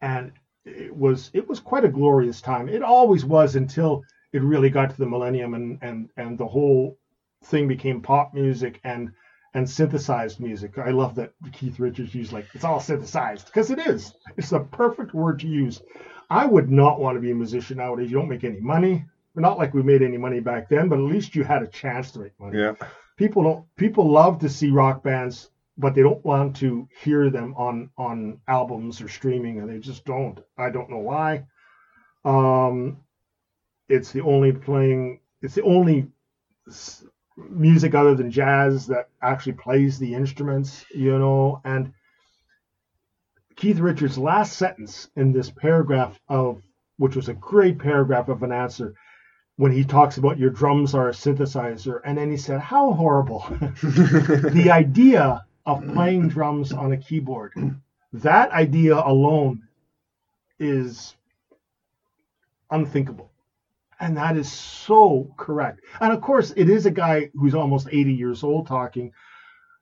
[0.01, 0.31] and
[0.65, 2.67] it was it was quite a glorious time.
[2.69, 4.03] It always was until
[4.33, 6.97] it really got to the millennium and and and the whole
[7.43, 9.11] thing became pop music and
[9.53, 10.77] and synthesized music.
[10.77, 14.13] I love that Keith Richards used like it's all synthesized because it is.
[14.37, 15.81] It's the perfect word to use.
[16.29, 18.11] I would not want to be a musician nowadays.
[18.11, 19.05] You don't make any money.
[19.35, 22.11] Not like we made any money back then, but at least you had a chance
[22.11, 22.73] to make money Yeah.
[23.17, 27.53] people don't people love to see rock bands but they don't want to hear them
[27.55, 31.45] on on albums or streaming and they just don't i don't know why
[32.25, 32.97] um
[33.89, 36.07] it's the only playing it's the only
[37.37, 41.61] music other than jazz that actually plays the instruments you know?
[41.63, 41.93] And
[43.55, 46.61] keith richards last sentence in this paragraph of
[46.97, 48.95] which was a great paragraph of an answer
[49.55, 53.45] when he talks about your drums are a synthesizer and then he said how horrible.
[53.81, 57.53] The idea of playing drums on a keyboard
[58.13, 59.67] that idea alone
[60.59, 61.15] is
[62.71, 63.31] unthinkable
[63.99, 68.13] and that is so correct and of course it is a guy who's almost 80
[68.13, 69.11] years old talking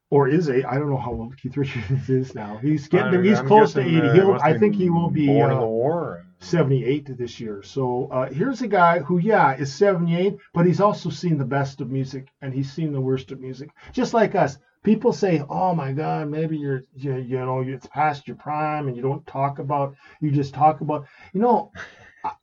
[0.10, 2.58] or is a I don't know how old Keith Richards is now.
[2.58, 3.23] He's getting there.
[3.23, 3.97] He's I'm close to 80.
[3.97, 6.25] uh, He'll, I think he will be uh, the war.
[6.39, 7.63] 78 this year.
[7.63, 11.82] So uh, here's a guy who, yeah, is 78, but he's also seen the best
[11.82, 13.69] of music and he's seen the worst of music.
[13.93, 18.28] Just like us, people say, "Oh my God, maybe you're, you, you know, it's past
[18.28, 21.71] your prime and you don't talk about, you just talk about, you know,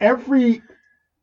[0.01, 0.63] every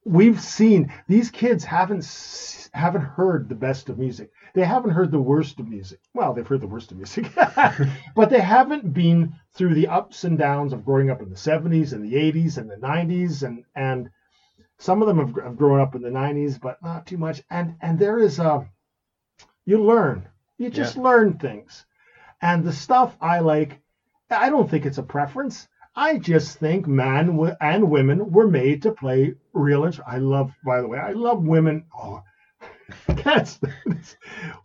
[0.06, 4.32] we've seen these kids haven't haven't heard the best of music.
[4.54, 6.00] They haven't heard the worst of music.
[6.14, 7.32] Well, they've heard the worst of music,
[8.16, 11.94] but they haven't been through the ups and downs of growing up in the 70s
[11.94, 14.10] and the 80s and the 90s and and
[14.78, 17.42] some of them have, have grown up in the 90s but not too much.
[17.50, 18.68] And and there is a
[19.66, 20.28] you learn.
[20.58, 21.86] You just learn things.
[22.42, 23.80] And the stuff i like
[24.30, 25.68] i don't think it's a preference.
[25.96, 30.82] I just think men and women were made to play real ins- i love by
[30.82, 32.22] the way i love women oh
[33.08, 33.60] that's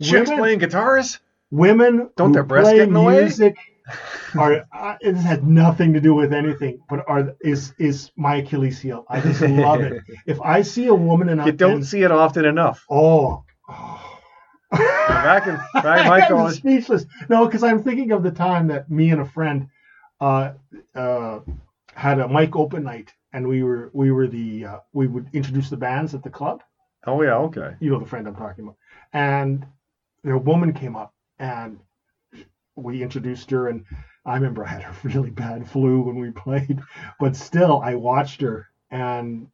[0.03, 1.18] Chicks women, playing guitars?
[1.51, 3.20] women Don't their breasts get in the way?
[3.23, 3.57] music
[4.38, 8.81] are uh, it has nothing to do with anything, but are is is my Achilles
[8.81, 9.05] heel.
[9.11, 10.03] I just love it.
[10.27, 12.83] If I see a woman and I You don't and- see it often enough.
[12.90, 13.44] oh.
[14.73, 17.05] Back in back in my college, speechless.
[17.29, 19.68] No, because I'm thinking of the time that me and a friend
[20.20, 20.53] uh,
[20.94, 21.40] uh,
[21.94, 25.68] had a mic open night, and we were we were the uh, we would introduce
[25.68, 26.62] the bands at the club.
[27.07, 27.75] oh yeah, okay.
[27.81, 28.77] You know the friend I'm talking about.
[29.12, 29.66] And
[30.23, 31.79] the woman came up, and
[32.77, 33.85] we introduced her, and
[34.25, 36.81] I remember I had a really bad flu when we played,
[37.20, 39.49] but still I watched her, and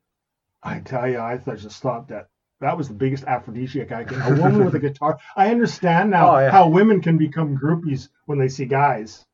[0.63, 2.29] I tell you, I just thought that
[2.61, 4.21] that was the biggest aphrodisiac I can.
[4.21, 5.19] A woman with a guitar.
[5.35, 6.51] I understand now Oh, yeah.
[6.51, 9.25] how women can become groupies when they see guys.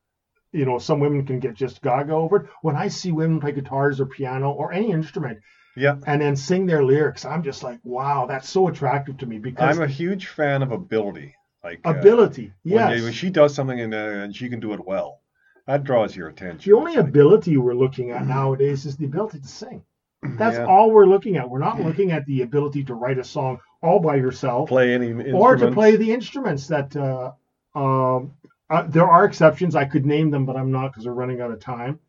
[0.53, 2.45] You know, some women can get just gaga over it.
[2.61, 5.39] When I see women play guitars or piano or any instrument
[5.75, 9.37] Yeah, and then sing their lyrics, I'm just like, wow, that's so attractive to me
[9.39, 11.35] because I'm a huge fan of ability.
[11.63, 12.53] Like uh, ability.
[12.63, 12.97] when, Yes.
[12.99, 15.19] they- when she does something and, uh, and she can do it well,
[15.67, 16.71] that draws your attention.
[16.71, 19.83] the only ability we're looking at nowadays is the ability to sing.
[20.23, 20.65] That's Yeah.
[20.65, 21.47] all we're looking at.
[21.49, 25.31] We're not looking at the ability to write a song all by yourself play any
[25.31, 27.33] or to play the instruments that uh,
[27.75, 28.31] um,
[28.69, 29.75] uh, there are exceptions.
[29.75, 31.99] I could name them, but I'm not because we're running out of time.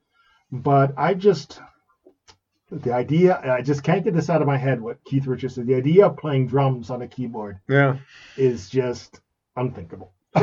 [0.52, 1.60] But I just
[2.70, 4.80] the idea I just can't get this out of my head.
[4.80, 7.98] What Keith Richards said, the idea of playing drums on a keyboard Yeah,
[8.36, 9.20] is just
[9.56, 10.12] unthinkable.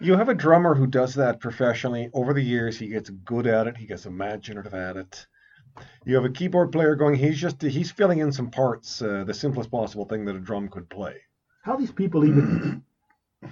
[0.00, 2.08] you have a drummer who does that professionally.
[2.12, 3.76] Over the years, he gets good at it.
[3.76, 5.26] He gets imaginative at it.
[6.04, 7.16] You have a keyboard player going.
[7.16, 9.02] He's just he's filling in some parts.
[9.02, 11.16] Uh, the simplest possible thing that a drum could play.
[11.62, 12.82] how these people even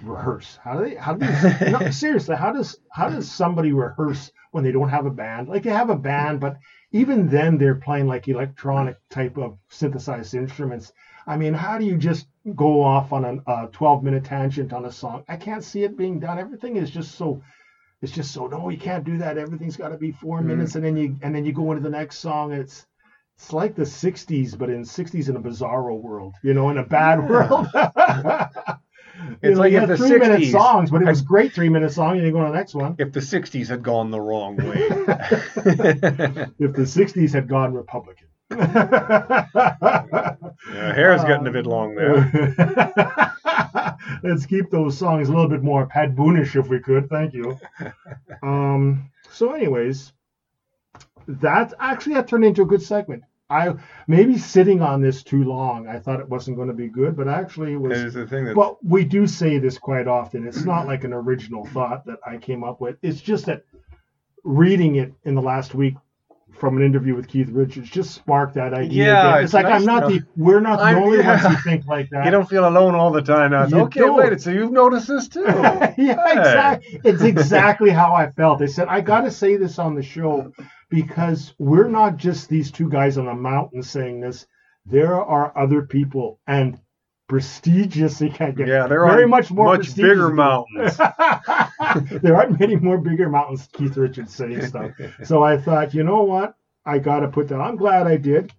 [0.03, 0.57] rehearse?
[0.63, 0.95] How do they?
[0.95, 1.35] How do they?
[1.71, 5.47] no, seriously, how does how does somebody rehearse when they don't have a band?
[5.47, 6.57] Like they have a band, but
[6.91, 10.91] even then they're playing like electronic type of synthesized instruments.
[11.27, 14.85] I mean, how do you just go off on a, a 12 minute tangent on
[14.85, 15.23] a song?
[15.27, 16.37] I can't see it being done.
[16.39, 17.41] Everything is just so.
[18.01, 19.37] It's just so no, you can't do that.
[19.37, 20.45] Everything's got to be four Mm.
[20.47, 22.51] minutes, and then you and then you go into the next song.
[22.53, 22.85] It's
[23.37, 26.83] it's like the 60s, but in 60s in a bizarro world, you know, in a
[26.85, 27.67] bad world.
[29.41, 31.69] It's like you if had the three minute 60s songs, but it was great three
[31.69, 32.95] minute song, and you go on the next one.
[32.97, 34.87] If the '60s had gone the wrong way.
[36.59, 38.27] If the 60s had gone Republican.
[40.71, 43.33] Yeah, hair's getting a bit long there.
[44.23, 47.09] Let's keep those songs a little bit more Pat Boonish if we could.
[47.09, 47.59] Thank you.
[48.41, 50.13] Um, so, anyways,
[51.27, 53.23] that actually had turned into a good segment.
[53.49, 53.75] I
[54.07, 55.87] maybe sitting on this too long.
[55.87, 57.97] I thought it wasn't going to be good, but actually it was.
[57.97, 60.47] Is the thing that But we do say this quite often.
[60.47, 62.97] It's not like an original thought that I came up with.
[63.01, 63.63] It's just that
[64.43, 65.95] reading it in the last week
[66.57, 69.05] from an interview with Keith Richards just sparked that idea.
[69.05, 69.35] Yeah, again.
[69.35, 72.09] it's it's like nice I'm not the we're not the only ones who think like
[72.11, 72.25] that.
[72.25, 73.51] you don't feel alone all the time.
[73.51, 74.15] Now, okay, don't.
[74.15, 75.43] wait, so you've noticed this too.
[75.45, 77.01] yeah, exactly.
[77.03, 78.59] It's exactly how I felt.
[78.59, 80.51] They said I got to say this on the show
[80.89, 84.45] because we're not just these two guys on a mountain saying this.
[84.85, 86.79] There are other people and
[87.27, 88.21] prestigious.
[88.21, 90.97] You can't get Yeah, they're very on much more much bigger mountains.
[92.21, 93.67] there aren't many more bigger mountains.
[93.73, 94.91] Keith Richards saying stuff.
[95.23, 96.55] So I thought, you know what?
[96.85, 97.59] I got to put that.
[97.59, 98.53] I'm glad I did.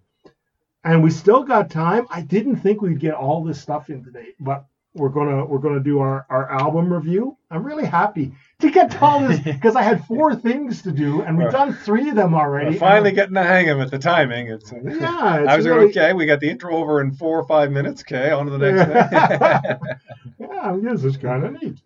[0.83, 2.07] And we still got time.
[2.09, 5.79] I didn't think we'd get all this stuff in today, but we're gonna we're gonna
[5.79, 7.37] do our, our album review.
[7.51, 11.21] I'm really happy to get to all this because I had four things to do,
[11.21, 12.71] and we've done three of them already.
[12.71, 13.91] We're finally getting the hang of it.
[13.91, 14.47] The timing.
[14.47, 16.13] It's, yeah, it's I was really, okay.
[16.13, 18.01] We got the intro over in four or five minutes.
[18.01, 20.49] Okay, on to the next thing.
[20.51, 21.79] yeah, this is kind of neat.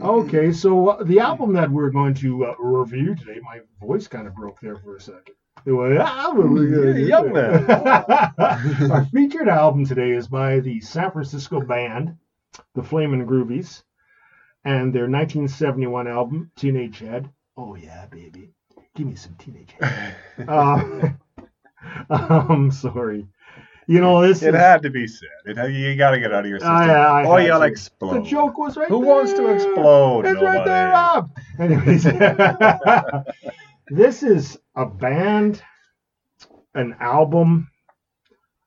[0.00, 4.26] Okay, so uh, the album that we're going to uh, review today, my voice kind
[4.26, 5.34] of broke there for a second.
[5.64, 7.68] Well, yeah, what we gonna Young there?
[8.38, 12.16] Our featured album today is by the San Francisco band,
[12.74, 13.82] the Flamin' Groovies,
[14.64, 17.28] and their 1971 album, Teenage Head.
[17.56, 18.50] Oh yeah, baby,
[18.94, 20.16] give me some Teenage Head.
[20.48, 21.08] uh,
[22.10, 23.26] I'm sorry.
[23.86, 25.28] You know this it is had to be said.
[25.46, 26.74] It had, you got to get out of your system.
[26.76, 28.24] I- I oh, you'll explode.
[28.24, 29.08] the joke was right Who there.
[29.14, 30.26] wants to explode?
[30.26, 31.30] It's right there, Rob.
[31.58, 32.04] Anyways,
[33.88, 35.62] this is a band,
[36.74, 37.69] an album,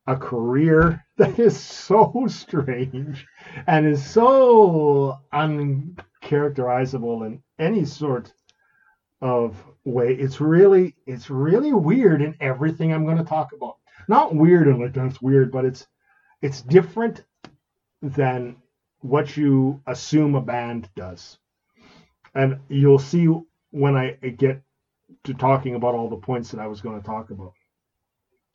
[0.08, 3.26] a career that is so strange
[3.68, 8.34] and is so uncharacterizable in any sort
[9.22, 10.14] of way.
[10.14, 13.78] It's really, it's really weird in everything I'm going to talk about.
[14.08, 15.88] Not weird and like that's weird, but it's
[16.42, 17.24] it's different
[18.02, 18.58] than
[19.00, 21.38] what you assume a band does.
[22.36, 23.28] And you'll see
[23.72, 24.62] when I get
[25.24, 27.54] to talking about all the points that I was going to talk about.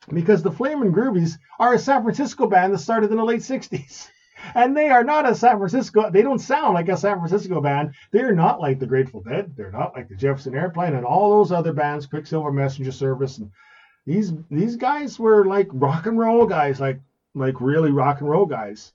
[0.07, 4.09] Because the Flamin' Groovies are a San Francisco band that started in the late 60s.
[4.55, 6.09] and they are not a San Francisco.
[6.09, 7.93] They don't sound like a San Francisco band.
[8.11, 9.55] They're not like the Grateful Dead.
[9.55, 13.51] They're not like the Jefferson Airplane and all those other bands, Quicksilver Messenger Service, and
[14.05, 16.99] these these guys were like rock and roll guys, like
[17.35, 18.93] like really rock and roll guys.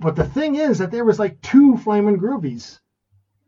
[0.00, 2.78] But the thing is that there was like two Flamin' Groovies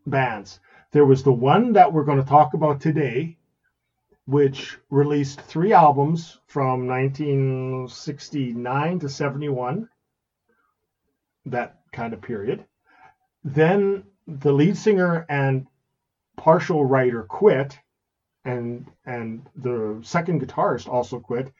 [0.05, 0.59] bands.
[0.91, 3.37] There was the one that we're going to talk about today,
[4.25, 9.89] which released three albums from 1969 to 71,
[11.45, 12.65] that kind of period.
[13.43, 15.65] Then the lead singer and
[16.37, 17.77] partial writer quit,
[18.45, 21.51] and and the second guitarist also quit.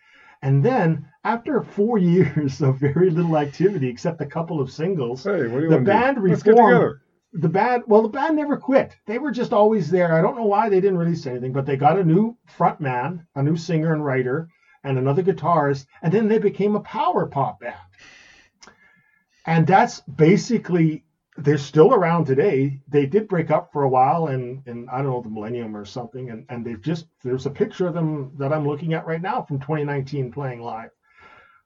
[0.43, 5.47] And then, after four years of very little activity, except a couple of singles, Hey,
[5.47, 6.27] what do you the band do?
[6.27, 6.99] Let's get reformed.
[7.33, 8.97] The band, well, the band never quit.
[9.05, 10.13] They were just always there.
[10.13, 13.25] I don't know why they didn't release anything, but they got a new front man,
[13.35, 14.49] a new singer and writer,
[14.83, 17.75] and another guitarist, and then they became a power pop band.
[19.45, 21.05] And that's basically
[21.37, 22.81] they're still around today.
[22.87, 25.85] They did break up for a while in, in I don't know the millennium or
[25.85, 29.21] something, and, and they've just there's a picture of them that I'm looking at right
[29.21, 30.91] now from 2019 playing live.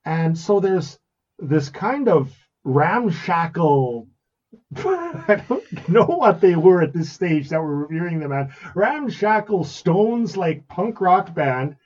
[0.06, 1.00] And so there's
[1.40, 4.08] this kind of ramshackle
[4.78, 8.52] I don't know what they were at this stage that we're reviewing them at.
[8.76, 11.78] Ramshackle Stones like punk rock band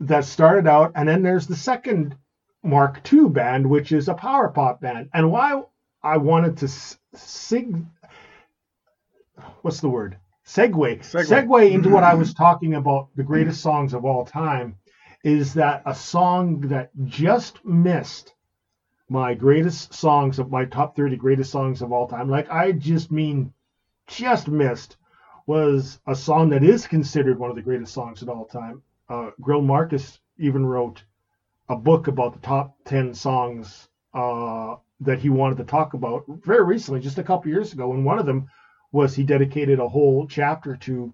[0.00, 2.16] that started out, and then there's the second
[2.62, 5.08] Mark II band, which is a power pop band.
[5.14, 5.62] And why
[6.02, 6.68] I wanted to
[7.14, 7.84] sig,
[9.62, 10.16] what's the word?
[10.46, 11.00] Segway.
[11.00, 11.46] Segue.
[11.46, 14.76] Segue into what I was talking about, the greatest songs of all time,
[15.24, 18.34] is that a song that just missed
[19.12, 22.30] my greatest songs of my top 30 greatest songs of all time.
[22.30, 23.52] Like I just mean
[24.06, 24.96] just missed
[25.46, 28.80] was a song that is considered one of the greatest songs of all time.
[29.10, 31.04] Uh, Greil Marcus even wrote
[31.68, 36.64] a book about the top 10 songs uh, that he wanted to talk about very
[36.64, 37.92] recently, just a couple years ago.
[37.92, 38.48] And one of them
[38.92, 41.12] was he dedicated a whole chapter to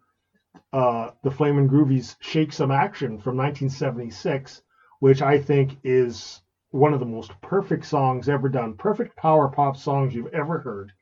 [0.73, 4.63] uh, the Flamin' Groovies Shake Some Action from 1976,
[5.01, 9.77] which I think is one of the most perfect songs ever done, perfect power pop
[9.77, 10.93] songs you've ever heard.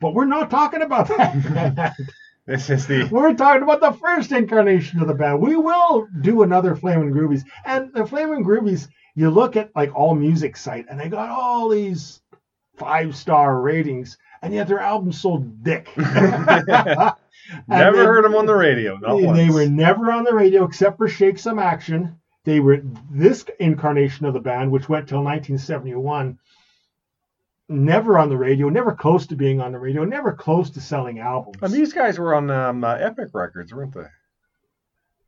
[0.00, 1.94] But we're not talking about that.
[2.46, 5.40] This is the we're talking about the first incarnation of the band.
[5.40, 7.42] We will do another Flamin' Groovies.
[7.64, 8.86] And the Flamin' Groovies,
[9.16, 12.20] you look at like AllMusic site and they got all these
[12.76, 15.90] five star ratings, and yet their album sold dick.
[17.66, 18.96] never heard them on the radio.
[18.96, 22.16] Not they, they were never on the radio except for Shake Some Action.
[22.46, 22.80] They were
[23.10, 26.38] this incarnation of the band, which went till 1971.
[27.68, 31.18] Never on the radio, never close to being on the radio, never close to selling
[31.18, 31.56] albums.
[31.60, 34.06] And these guys were on um, uh, Epic Records, weren't they?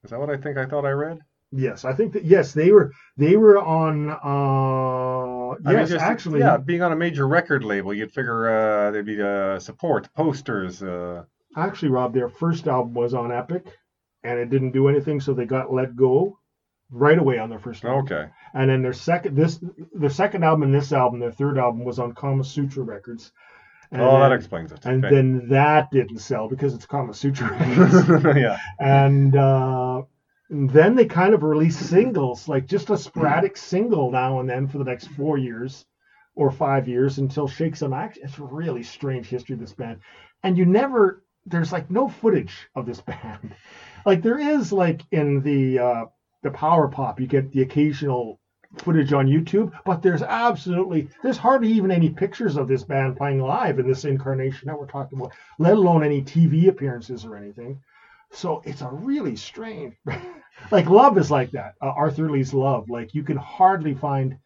[0.04, 1.18] Is that what I think I thought I read?
[1.50, 4.10] yes, I think that yes, they were they were on.
[4.10, 8.48] Uh, I mean, yes, just- actually, yeah, being on a major record label, you'd figure
[8.48, 10.84] uh, there'd be uh, support, posters.
[10.84, 11.24] Uh,
[11.56, 13.66] actually, Rob, their first album was on Epic,
[14.22, 16.37] and it didn't do anything, so they got let go
[16.90, 18.04] right away on their first album.
[18.04, 19.60] okay, And then their second this
[19.94, 23.32] their second album and this album, their third album was on Kama Sutra Records.
[23.90, 24.84] And oh, that explains it.
[24.84, 25.14] and okay.
[25.14, 27.50] then that didn't sell because it's Kama Sutra
[28.08, 28.38] Records.
[28.38, 30.02] yeah, and uh,
[30.50, 34.78] then they kind of released singles, like just a sporadic single now and then for
[34.78, 35.86] the next four years
[36.34, 38.22] or five years until Shake Some Action.
[38.24, 40.00] It's a really strange history of this band,
[40.42, 43.54] and you never there's like no footage of this band.
[44.04, 46.04] Like there is like in the uh,
[46.42, 48.40] the power pop, you get the occasional
[48.76, 53.40] footage on YouTube, but there's absolutely there's hardly even any pictures of this band playing
[53.40, 57.80] live in this incarnation that we're talking about, let alone any TV appearances or anything.
[58.30, 59.94] So it's a really strange,
[60.70, 61.74] like Love is like that.
[61.80, 64.38] Uh, Arthur Lee's Love, like you can hardly find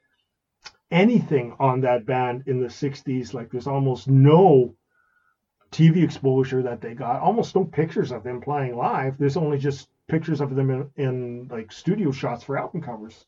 [0.91, 3.35] anything on that band in the '60s.
[3.35, 4.77] Like there's almost no
[5.73, 9.19] TV exposure that they got, almost no pictures of them playing live.
[9.19, 13.25] There's only just pictures of them in, in like studio shots for album covers.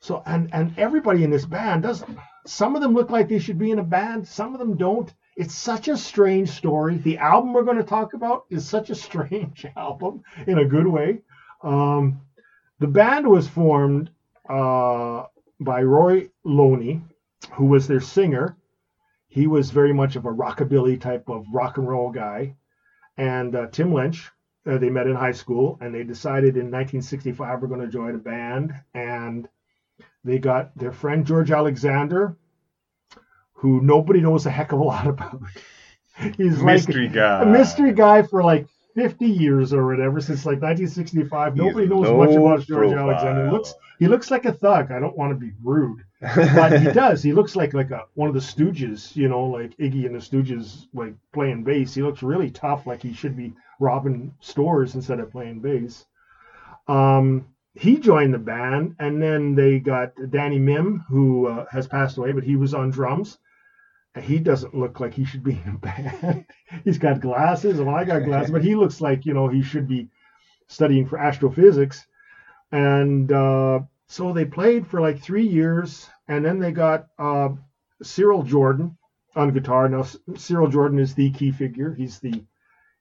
[0.00, 2.04] So and and everybody in this band does.
[2.46, 4.28] Some of them look like they should be in a band.
[4.28, 5.12] Some of them don't.
[5.36, 6.98] It's such a strange story.
[6.98, 10.86] The album we're going to talk about is such a strange album in a good
[10.86, 11.22] way.
[11.62, 12.20] Um,
[12.80, 14.10] the band was formed
[14.48, 15.24] uh,
[15.58, 17.02] by Roy Loney,
[17.52, 18.56] who was their singer.
[19.28, 22.56] He was very much of a rockabilly type of rock and roll guy.
[23.16, 24.30] And uh, Tim Lynch,
[24.66, 28.14] uh, they met in high school, and they decided in 1965 we're going to join
[28.14, 28.74] a band.
[28.94, 29.48] And
[30.24, 32.36] they got their friend George Alexander,
[33.52, 35.40] who nobody knows a heck of a lot about.
[36.36, 37.42] He's like mystery guy.
[37.42, 41.54] a mystery guy for like 50 years or whatever since like 1965.
[41.54, 43.10] He's Nobody knows much about George profile.
[43.10, 43.46] Alexander.
[43.46, 44.90] He looks he looks like a thug.
[44.90, 47.22] I don't want to be rude, but he does.
[47.22, 50.18] He looks like like a one of the Stooges, you know, like Iggy and the
[50.18, 51.94] Stooges, like playing bass.
[51.94, 56.06] He looks really tough, like he should be robbing stores instead of playing bass.
[56.88, 62.18] Um, he joined the band, and then they got Danny Mihm, who uh, has passed
[62.18, 63.38] away, but he was on drums.
[64.20, 66.46] He doesn't look like he should be in a band.
[66.84, 69.88] He's got glasses, and I got glasses, but he looks like you know he should
[69.88, 70.08] be
[70.68, 72.06] studying for astrophysics.
[72.70, 77.50] And uh, so they played for like three years, and then they got uh,
[78.02, 78.96] Cyril Jordan
[79.34, 79.88] on guitar.
[79.88, 80.06] Now
[80.36, 81.92] Cyril Jordan is the key figure.
[81.92, 82.44] He's the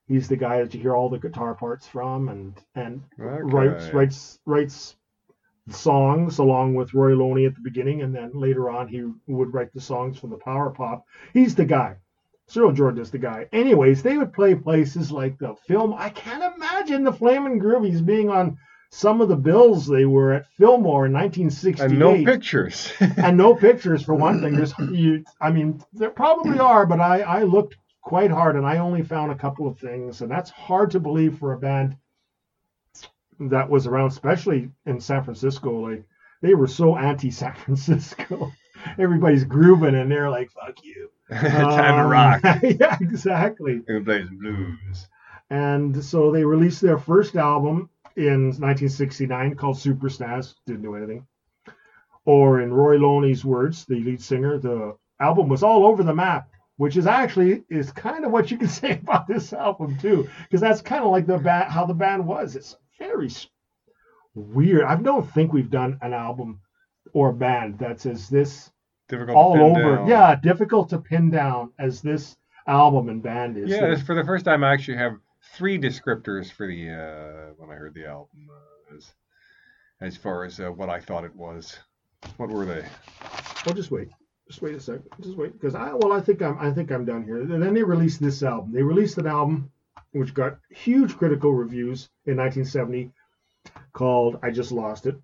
[0.08, 4.40] he's the guy that you hear all the guitar parts from, and and writes writes
[4.46, 4.96] writes
[5.70, 9.74] songs along with Roy Loney at the beginning, and then later on he would write
[9.74, 11.06] the songs for the Power Pop.
[11.34, 11.98] He's the guy.
[12.48, 13.48] Cyril Jordan is the guy.
[13.54, 15.94] Anyways, they would play places like the film.
[15.94, 18.58] I can't imagine the Flamin' Groovies being on
[18.92, 22.94] some of the bills they were at Fillmore in 1968 and no pictures.
[23.18, 24.56] and no pictures for one thing.
[24.56, 28.78] There's, you, I mean, there probably are, but I, I looked quite hard and I
[28.78, 31.96] only found a couple of things, and that's hard to believe for a band
[33.40, 35.90] that was around, especially in San Francisco.
[35.90, 36.04] Like
[36.42, 38.52] they were so anti-San Francisco.
[39.00, 42.42] Everybody's grooving, and they're like, "Fuck you." Time to Um, rock.
[42.64, 43.82] yeah, exactly.
[43.88, 45.08] And play some blues.
[45.50, 50.56] And so they released their first album in 1969 called Supersnazz.
[50.66, 51.26] Didn't do anything.
[52.26, 56.50] Or in Roy Loney's words, the lead singer, the album was all over the map,
[56.78, 60.62] which is actually is kind of what you can say about this album too, because
[60.62, 62.56] that's kind of like the band how the band was.
[62.56, 63.30] It's very
[64.36, 64.84] weird.
[64.84, 66.60] I don't think we've done an album
[67.14, 68.72] or a band that's as this
[69.10, 69.96] Difficult all to pin over.
[69.98, 70.08] down.
[70.08, 72.38] Yeah, difficult to pin down as this
[72.68, 73.70] album and band is.
[73.70, 75.18] Yeah, for the first time, I actually have
[75.56, 79.14] three descriptors for the uh, when I heard the album, uh, as
[80.02, 81.78] as far as uh, what I thought it was.
[82.38, 82.86] What were they?
[83.66, 84.10] Well, just wait.
[84.48, 85.04] Just wait a second.
[85.22, 87.42] Just wait, because I well, I think I'm I think I'm done here.
[87.42, 88.72] And then they released this album.
[88.72, 89.70] They released an album
[90.14, 93.12] which got huge critical reviews in 1970
[93.92, 95.16] called "I Just Lost It."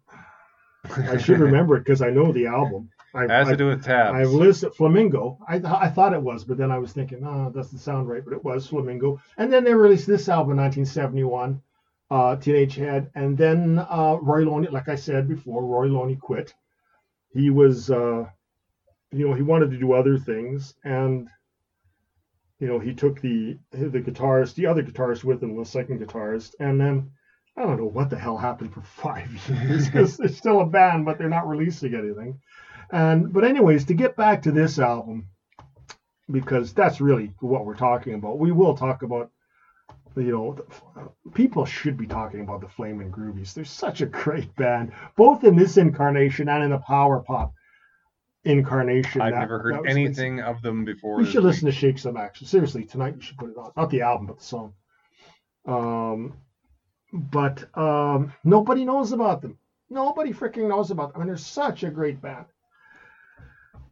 [0.95, 2.89] I should remember it because I know the album.
[3.13, 4.15] I, Has I, to do with tabs.
[4.15, 5.39] I've listed Flamingo.
[5.47, 8.23] I, I thought it was, but then I was thinking, oh, it doesn't sound right,
[8.23, 9.19] but it was Flamingo.
[9.37, 11.61] And then they released this album in 1971,
[12.11, 13.09] uh, Teenage Head.
[13.15, 16.53] And then uh, Roy Loney, like I said before, Roy Loney quit.
[17.31, 18.25] He was, uh,
[19.11, 20.75] you know, he wanted to do other things.
[20.83, 21.29] And,
[22.59, 26.55] you know, he took the the guitarist, the other guitarist with him, the second guitarist.
[26.59, 27.11] And then
[27.57, 31.05] I don't know what the hell happened for five years because they're still a band,
[31.05, 32.39] but they're not releasing anything.
[32.91, 35.27] And but anyways, to get back to this album,
[36.29, 38.39] because that's really what we're talking about.
[38.39, 39.31] We will talk about,
[40.15, 40.57] you know,
[41.33, 43.53] people should be talking about the Flamin' Groovies.
[43.53, 47.53] They're such a great band, both in this incarnation and in the power pop
[48.45, 49.21] incarnation.
[49.21, 51.19] I've That- never heard anything of them before.
[51.21, 51.51] this should week.
[51.53, 52.47] listen to Shake Some Action.
[52.47, 53.71] Seriously, tonight you should put it on.
[53.75, 54.73] Not the album, but the song.
[55.65, 56.33] Um,
[57.13, 59.57] but um, nobody knows about them.
[59.89, 61.21] Nobody freaking knows about them.
[61.21, 62.45] I mean, they're such a great band.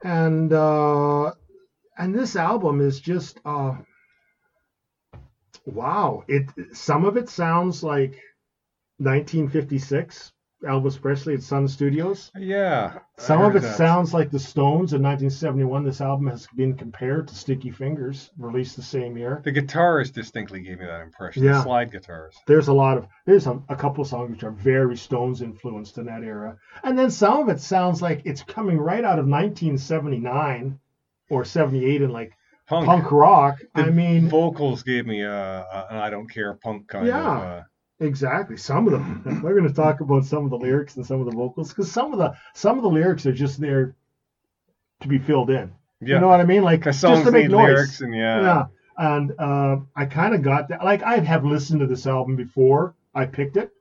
[0.04, 1.34] And uh,
[1.98, 3.76] and this album is just uh,
[5.66, 6.24] wow.
[6.28, 8.12] It some of it sounds like
[9.00, 10.32] 1956
[10.64, 12.32] Elvis Presley at Sun Studios.
[12.36, 12.99] Yeah.
[13.18, 13.78] Some of it that.
[13.78, 15.84] sounds like the Stones in 1971.
[15.84, 19.41] This album has been compared to Sticky Fingers, released the same year.
[19.43, 21.43] The guitars distinctly gave me that impression.
[21.43, 21.53] Yeah.
[21.53, 22.36] The slide guitars.
[22.47, 25.99] There's a lot of there's a, a couple of songs which are very Stones influenced
[25.99, 29.28] in that era, and then some of it sounds like it's coming right out of
[29.28, 30.80] 1979
[31.30, 32.32] or 78 in like
[32.68, 32.86] Punk.
[32.86, 33.60] punk rock.
[33.76, 37.38] The I mean, vocals gave me a, a an I don't care punk kind Yeah.
[37.38, 37.43] of.
[37.43, 37.62] Uh,
[38.00, 38.58] Exactly.
[38.58, 39.24] Some of them.
[39.43, 41.91] We're going to talk about some of the lyrics and some of the vocals because
[41.91, 43.95] some of the some of the lyrics are just there
[45.02, 45.72] to be filled in.
[46.02, 46.16] yeah.
[46.16, 46.64] You know what I mean?
[46.64, 47.74] Like just to make noise.
[47.74, 48.41] lyrics and yeah.
[48.41, 48.66] Yeah.
[49.00, 50.84] And uh, I kind of got that.
[50.84, 53.72] Like I have listened to this album before I picked it.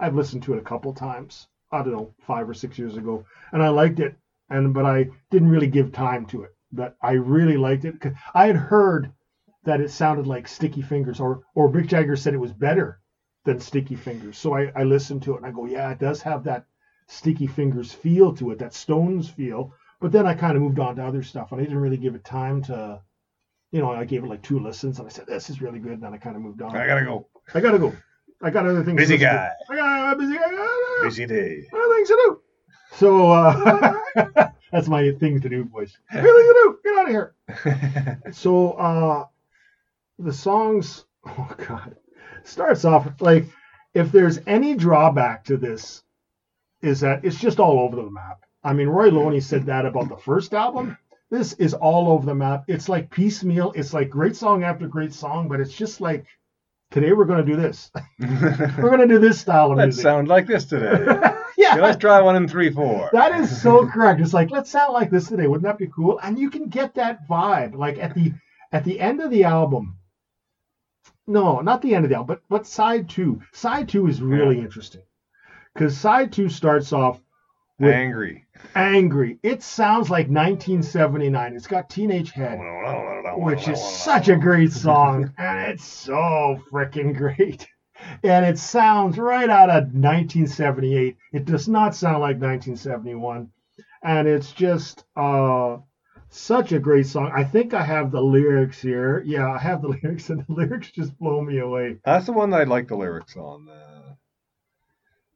[0.00, 1.46] I've listened to it a couple times.
[1.70, 4.16] I don't know, five or six years ago, and I liked it.
[4.50, 6.54] And but I didn't really give time to it.
[6.72, 7.94] But I really liked it.
[8.34, 9.12] I had heard
[9.64, 13.00] that it sounded like Sticky Fingers, or or Mick Jagger said it was better
[13.44, 14.38] than Sticky Fingers.
[14.38, 16.66] So I, I listened to it and I go, yeah, it does have that
[17.06, 19.74] Sticky Fingers feel to it, that Stones feel.
[20.00, 22.14] But then I kind of moved on to other stuff, and I didn't really give
[22.14, 23.00] it time to,
[23.70, 25.92] you know, I gave it like two listens, and I said this is really good.
[25.92, 26.76] And then I kind of moved on.
[26.76, 27.28] I gotta go.
[27.54, 27.94] I gotta go.
[28.42, 28.96] I got other things.
[28.96, 29.34] Busy listen to.
[29.34, 29.50] guy.
[29.70, 31.04] I got a busy guy.
[31.04, 31.66] Busy day.
[31.72, 32.40] other things to do.
[32.96, 33.94] So uh,
[34.72, 35.96] that's my thing to do voice.
[36.12, 36.78] Got things to do.
[36.84, 37.34] Get out of here.
[38.32, 39.24] So uh,
[40.18, 41.04] the songs.
[41.26, 41.96] Oh God.
[42.44, 43.46] Starts off like
[43.94, 46.02] if there's any drawback to this,
[46.82, 48.44] is that it's just all over the map.
[48.62, 49.68] I mean, Roy Loney said mm-hmm.
[49.68, 50.96] that about the first album.
[51.30, 52.64] This is all over the map.
[52.68, 53.72] It's like piecemeal.
[53.74, 56.26] It's like great song after great song, but it's just like
[56.90, 57.90] today we're going to do this.
[58.18, 60.02] we're going to do this style of Let's music.
[60.02, 61.04] sound like this today.
[61.56, 63.10] yeah, Yeah, let's try one in three four.
[63.12, 64.20] that is so correct.
[64.20, 65.46] It's like let's sound like this today.
[65.46, 66.18] Wouldn't that be cool?
[66.22, 68.32] And you can get that vibe like at the
[68.72, 69.96] at the end of the album.
[71.26, 73.40] No, not the end of the album, but but side two.
[73.52, 75.02] Side two is really interesting
[75.72, 77.20] because side two starts off
[77.78, 78.44] with Angry.
[78.74, 79.38] angry.
[79.42, 81.56] It sounds like 1979.
[81.56, 82.58] It's got Teenage Head,
[83.36, 87.66] which is such a great song, and it's so freaking great.
[88.22, 91.16] And it sounds right out of 1978.
[91.32, 93.50] It does not sound like 1971,
[94.02, 95.78] and it's just uh,
[96.34, 97.30] such a great song.
[97.34, 99.22] I think I have the lyrics here.
[99.24, 101.98] Yeah, I have the lyrics, and the lyrics just blow me away.
[102.04, 103.68] That's the one that I like the lyrics on.
[103.68, 104.14] Uh,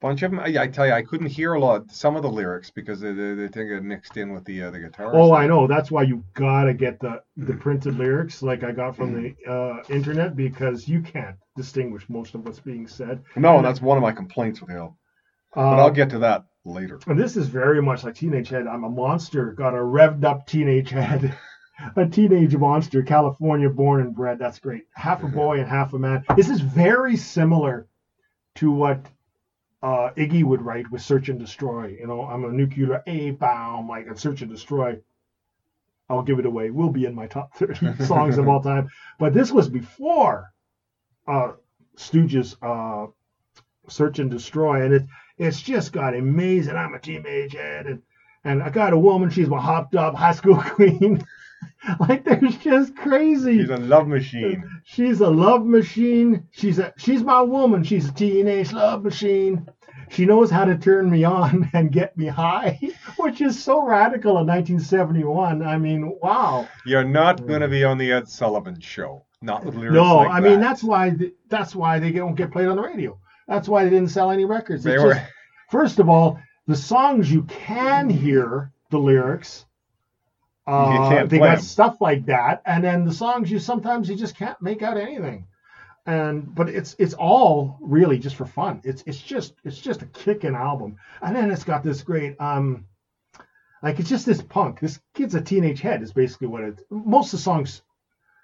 [0.01, 0.41] bunch of them.
[0.41, 3.13] I, I tell you, I couldn't hear a lot some of the lyrics because they,
[3.13, 5.15] they, they think it mixed in with the uh, the guitar.
[5.15, 5.39] Oh, stuff.
[5.39, 5.67] I know.
[5.67, 9.83] That's why you gotta get the the printed lyrics, like I got from the uh,
[9.93, 13.23] internet, because you can't distinguish most of what's being said.
[13.37, 14.97] No, and that's one of my complaints with Hill.
[15.55, 17.01] But Uh, I'll get to that later.
[17.07, 18.67] and this is very much like Teenage Head.
[18.67, 19.53] I'm a monster.
[19.53, 21.37] Got a revved up teenage head.
[21.97, 24.39] a teenage monster, California born and bred.
[24.39, 24.85] That's great.
[24.95, 26.25] Half a boy and half a man.
[26.37, 27.87] This is very similar
[28.57, 29.07] to what
[29.83, 31.97] uh, Iggy would write with Search and Destroy.
[32.01, 34.99] You know, I'm a nuclear A bomb, like a Search and Destroy.
[36.11, 36.71] I'll give it away.
[36.71, 38.89] Will be in my top 30 songs of all time.
[39.19, 40.53] But this was before
[41.27, 41.53] uh,
[41.97, 43.11] Stooges uh,
[43.89, 45.03] Search and Destroy, and it
[45.39, 46.77] it's just got amazing.
[46.77, 48.03] I'm a teenage head, and
[48.45, 49.31] and I got a woman.
[49.31, 51.25] She's my hopped up high school queen.
[52.01, 53.59] like there's just crazy.
[53.59, 54.65] She's a love machine.
[54.85, 56.47] She's a love machine.
[56.51, 57.85] She's a she's my woman.
[57.85, 59.69] She's a teenage love machine.
[60.11, 62.79] She knows how to turn me on and get me high,
[63.19, 65.63] which is so radical in 1971.
[65.63, 66.67] I mean, wow.
[66.87, 69.25] You're not going to be on the Ed Sullivan show.
[69.41, 72.51] Not with lyrics No, like I mean that's why th- that's why they don't get
[72.51, 73.21] played on the radio.
[73.49, 74.85] That's why they didn't sell any records.
[74.85, 75.15] They It's were.
[75.15, 75.27] just-
[75.71, 79.65] first of all, the songs you can hear the lyrics.
[80.67, 81.63] Uh, You can't they play got 'em.
[81.65, 85.47] stuff like that, and then the songs you sometimes you just can't make out anything.
[86.05, 88.81] And but it's it's all really just for fun.
[88.85, 92.85] It's it's just it's just a kicking album, and then it's got this great um,
[93.83, 94.81] like it's just this punk.
[94.81, 96.83] This kid's a teenage head is basically what it.
[96.91, 97.83] Most of the songs,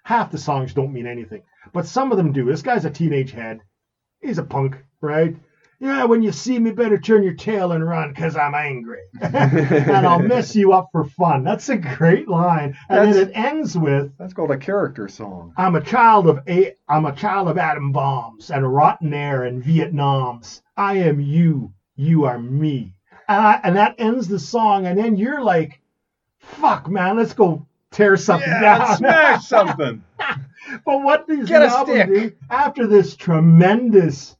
[0.02, 1.42] half the songs don't mean anything,
[1.74, 2.46] but some of them do.
[2.46, 3.60] This guy's a teenage head.
[4.22, 5.36] He's a punk, right?
[5.80, 10.06] Yeah, when you see me, better turn your tail and run, cause I'm angry, and
[10.06, 11.44] I'll mess you up for fun.
[11.44, 14.16] That's a great line, and then it ends with.
[14.16, 15.52] That's called a character song.
[15.58, 19.62] I'm a child of a I'm a child of atom bombs and rotten air and
[19.62, 20.62] Vietnams.
[20.76, 22.94] I am you, you are me.
[23.28, 25.80] And, I, and that ends the song, and then you're like,
[26.38, 30.02] "Fuck, man, let's go tear something Yeah, down." smash something.
[30.86, 32.08] but what these Get a albums stick.
[32.08, 34.36] do after this tremendous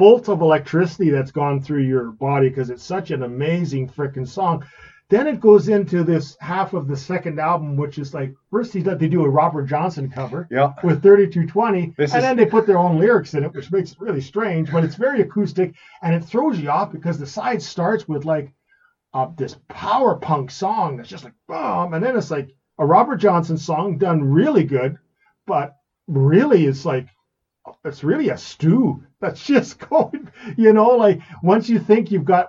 [0.00, 4.64] bolt of electricity that's gone through your body because it's such an amazing freaking song.
[5.10, 8.80] Then it goes into this half of the second album, which is like first he
[8.80, 10.72] they do a Robert Johnson cover Yeah.
[10.82, 13.92] with 3220, This and is- then they put their own lyrics in it, which makes
[13.92, 14.72] it really strange.
[14.72, 18.52] But it's very acoustic, and it throws you off because the side starts with like
[19.12, 22.48] uh, this power punk song that's just like boom, and then it's like
[22.78, 24.96] a Robert Johnson song done really good,
[25.46, 25.74] but
[26.06, 27.06] really it's like
[27.84, 32.48] it's really a stew that's just going, you know, like once you think you've got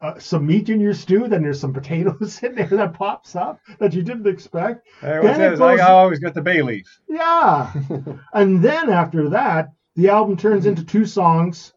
[0.00, 3.60] uh, some meat in your stew, then there's some potatoes in there that pops up
[3.78, 4.86] that you didn't expect.
[5.00, 5.60] Hey, Then what's it this?
[5.60, 7.00] I I always got the bay leaf.
[7.08, 7.72] Yeah.
[8.32, 11.72] and then after that, the album turns into two songs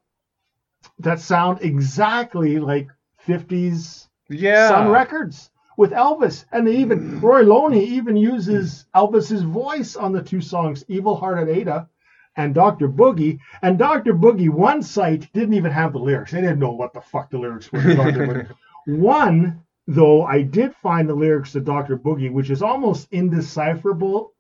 [1.00, 2.88] that sound exactly like
[3.28, 4.70] 50s Yeah.
[4.70, 6.46] Sun Records with Elvis.
[6.52, 11.50] And they even, Roy Loney even uses Elvis's voice on the two songs, Evil Hearted
[11.50, 11.90] Ada
[12.38, 12.88] and Dr.
[12.90, 13.40] Boogie.
[13.62, 14.14] And Dr.
[14.14, 16.32] Boogie, one site didn't even have the lyrics.
[16.32, 17.82] They didn't know what the fuck the lyrics were.
[17.82, 18.28] to Dr.
[18.28, 18.52] Boogie.
[18.88, 21.98] One, though, I did find the lyrics to Dr.
[21.98, 24.34] Boogie, which is almost indecipherable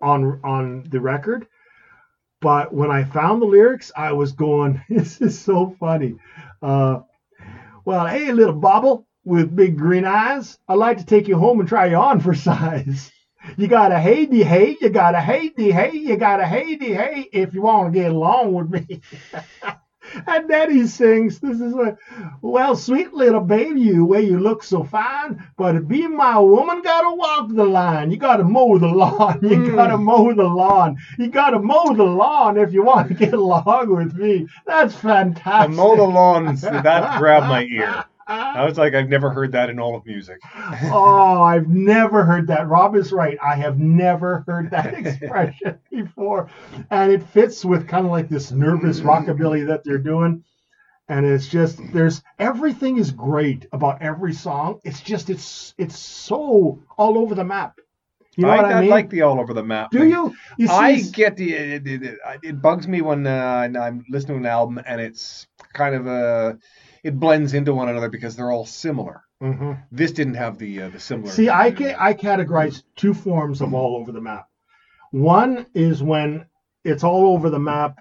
[0.00, 1.46] on on the record.
[2.40, 6.16] But when I found the lyrics, I was going, "This is so funny."
[6.62, 7.00] Uh,
[7.84, 11.68] well, hey, little bobble with big green eyes, I'd like to take you home and
[11.68, 13.12] try you on for size.
[13.56, 17.26] You gotta hey de hey, you gotta hey de hey, you gotta hey de hey
[17.32, 19.00] if you want to get along with me.
[20.26, 21.94] and then he sings, this is a,
[22.42, 26.80] well, sweet little baby, you way you look so fine, but to be my woman,
[26.82, 28.10] gotta walk the line.
[28.10, 29.38] You gotta mow the lawn.
[29.42, 29.74] You Mm.
[29.74, 30.96] gotta mow the lawn.
[31.18, 34.46] You gotta mow the lawn if you want to get along with me.
[34.66, 34.94] That's
[35.58, 35.68] The fantastic.
[35.68, 38.02] mow the lawn, that grabbed my ear.
[38.30, 40.38] I was like, I've never heard that in all of music.
[40.84, 42.68] oh, I've never heard that.
[42.68, 43.36] Rob is right.
[43.42, 46.48] I have never heard that expression before.
[46.90, 50.44] And it fits with kind of like this nervous rockabilly that they're doing.
[51.08, 54.78] And it's just there's everything is great about every song.
[54.84, 57.80] It's just it's it's so all over the map.
[58.36, 58.90] You know I, what I, I mean?
[58.90, 59.90] like the all over the map.
[59.90, 60.10] Do thing.
[60.10, 60.36] you?
[60.56, 64.36] You see, I get the it, it, it, it bugs me when uh, I'm listening
[64.36, 66.58] to an album and it's kind of a
[67.02, 69.22] it blends into one another because they're all similar.
[69.42, 69.82] Mhm.
[69.90, 71.30] This didn't have the uh, the similar.
[71.32, 74.48] See, I ca- I categorize two forms of all over the map.
[75.12, 76.44] One is when
[76.84, 78.00] it's all over the map,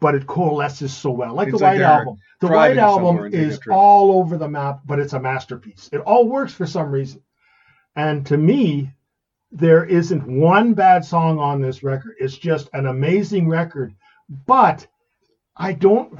[0.00, 2.16] but it coalesces so well, like It's the like White Album.
[2.40, 5.88] The White Album is all over the map, but it's a masterpiece.
[5.92, 7.20] It all works for some reason.
[7.96, 8.92] And to me,
[9.50, 12.14] there isn't one bad song on this record.
[12.20, 13.94] It's just an amazing record,
[14.46, 14.86] but
[15.56, 16.18] I don't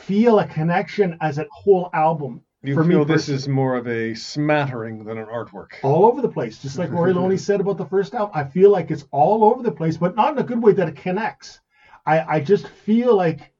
[0.00, 2.42] feel a connection as a whole album.
[2.62, 5.72] you for me this is more of a smattering than an artwork.
[5.82, 8.32] all over the place, just like Roy Loney said about the first album.
[8.34, 10.88] I feel like it's all over the place, but not in a good way that
[10.88, 11.60] it connects.
[12.06, 13.52] I, I just feel like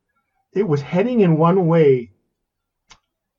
[0.53, 2.13] it was heading in one way,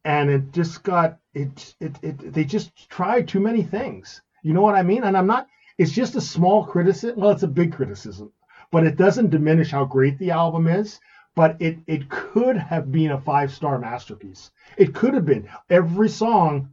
[0.05, 4.21] and it just got it, it it they just tried too many things.
[4.43, 5.03] You know what I mean?
[5.03, 5.47] And I'm not.
[5.77, 7.19] It's just a small criticism.
[7.19, 8.31] Well, it's a big criticism,
[8.71, 10.99] but it doesn't diminish how great the album is.
[11.35, 14.51] But it it could have been a five star masterpiece.
[14.77, 16.69] It could have been every song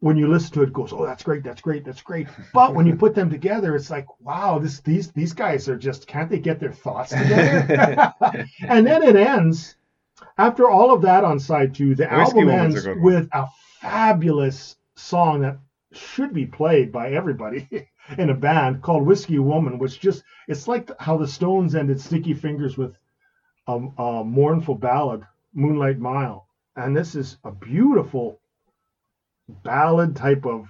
[0.00, 2.28] when you listen to it goes, oh, that's great, that's great, that's great.
[2.54, 6.06] But when you put them together, it's like, wow, this these these guys are just
[6.06, 8.14] can't they get their thoughts together?
[8.62, 9.76] and then it ends
[10.36, 11.94] after all of that on side two.
[11.94, 13.46] The Whiskey album ends with a
[13.80, 15.58] fabulous song that
[15.92, 17.68] should be played by everybody
[18.18, 22.34] in a band called Whiskey Woman, which just it's like how the Stones ended Sticky
[22.34, 22.94] Fingers with
[23.68, 25.22] a, a mournful ballad,
[25.54, 28.40] Moonlight Mile, and this is a beautiful
[29.62, 30.68] ballad type of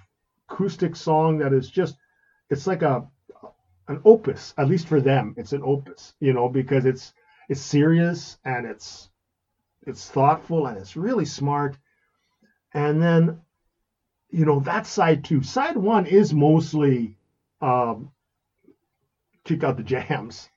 [0.50, 1.96] acoustic song that is just
[2.50, 3.06] it's like a
[3.88, 7.12] an opus at least for them it's an opus you know because it's
[7.48, 9.08] it's serious and it's
[9.88, 11.76] it's thoughtful and it's really smart.
[12.74, 13.40] And then
[14.30, 17.16] you know that side two side one is mostly
[17.62, 18.10] um
[19.44, 20.48] kick out the jams.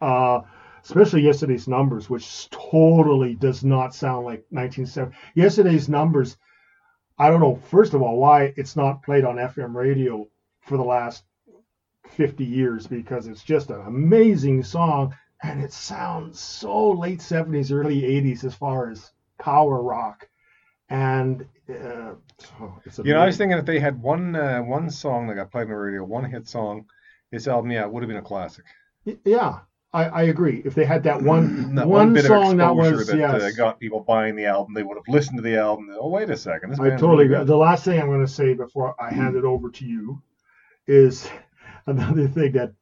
[0.00, 0.42] Uh
[0.82, 6.36] especially yesterday's numbers which totally does not sound like 1970 yesterday's numbers
[7.20, 10.26] I don't know, first of all, why it's not played on FM radio
[10.62, 11.22] for the last
[12.12, 18.00] 50 years because it's just an amazing song and it sounds so late 70s, early
[18.00, 20.30] 80s as far as power rock.
[20.88, 22.14] And uh,
[22.58, 25.34] oh, it's You know, I was thinking if they had one uh, one song that
[25.34, 26.86] got played on the radio, one hit song,
[27.30, 28.64] this album, yeah, it would have been a classic.
[29.26, 29.60] yeah,
[29.92, 30.62] I, I agree.
[30.64, 33.50] If they had that one that one, bit song of that was that yes, uh,
[33.56, 35.88] got people buying the album, they would have listened to the album.
[35.98, 37.44] Oh, wait a second, I totally really agree.
[37.44, 40.22] The last thing I'm going to say before I hand it over to you
[40.86, 41.28] is
[41.86, 42.72] another thing that,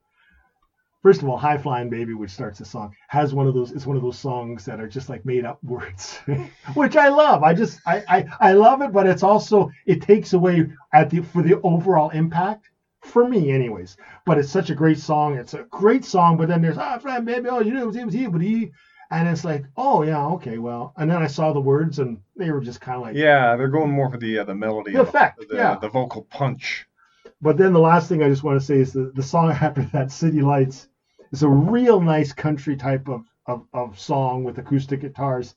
[1.02, 3.72] first of all, High Flying Baby, which starts the song, has one of those.
[3.72, 6.20] It's one of those songs that are just like made up words,
[6.74, 7.42] which I love.
[7.42, 11.22] I just I, I I love it, but it's also it takes away at the
[11.22, 12.68] for the overall impact
[13.02, 13.96] for me, anyways.
[14.26, 15.36] But it's such a great song.
[15.36, 18.14] It's a great song, but then there's ah, Flying Baby, oh, you know, it was
[18.14, 18.72] he, but he.
[19.10, 20.92] And it's like, oh yeah, okay, well.
[20.96, 23.68] And then I saw the words, and they were just kind of like, Yeah, they're
[23.68, 25.78] going more for the uh, the melody, The effect, the, yeah.
[25.80, 26.86] the vocal punch.
[27.40, 29.82] But then the last thing I just want to say is the, the song after
[29.92, 30.88] that, City Lights,
[31.32, 35.54] is a real nice country type of, of, of song with acoustic guitars.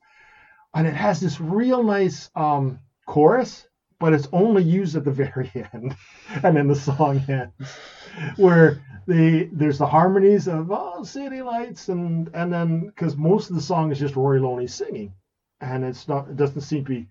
[0.73, 3.67] And it has this real nice um, chorus,
[4.01, 5.95] but it's only used at the very end.
[6.43, 7.77] and then the song ends.
[8.35, 13.55] Where the there's the harmonies of oh city lights and and then because most of
[13.55, 15.13] the song is just Rory Loney singing.
[15.61, 17.07] And it's not it doesn't seem to be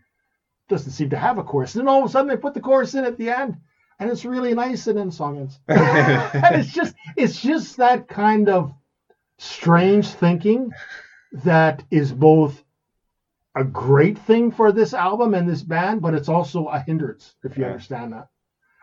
[0.69, 1.75] doesn't seem to have a chorus.
[1.75, 3.57] And then all of a sudden they put the chorus in at the end
[4.01, 8.09] and it's really nice and then the song ends and it's just it's just that
[8.09, 8.73] kind of
[9.39, 10.71] strange thinking
[11.33, 12.63] that is both
[13.55, 17.57] a great thing for this album and this band but it's also a hindrance if
[17.57, 17.71] you Yeah.
[17.71, 18.29] understand that.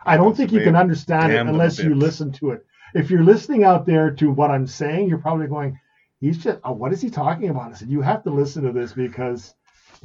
[0.04, 2.64] I don't think you can understand it damned them a unless you listen to it.
[2.94, 5.78] If you're listening out there to what i'm saying you're probably going
[6.20, 7.72] he's just oh, what is he talking about?
[7.72, 9.54] I said you have to listen to this because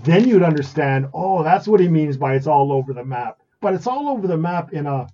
[0.03, 3.39] then you'd understand oh that's what he means by it's all over the map.
[3.61, 5.07] But it's all over the map in a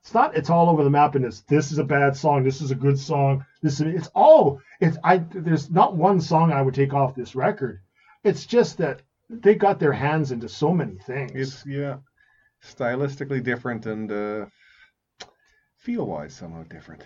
[0.00, 2.60] it's not it's all over the map in this this is a bad song this
[2.60, 6.60] is a good song this is it's all it's i there's not one song i
[6.60, 7.80] would take off this record
[8.24, 11.32] It's just that they got their hands into so many things.
[11.34, 11.98] It's yeah,
[12.62, 14.46] stylistically different and uh,
[15.76, 17.04] feel wise somewhat different.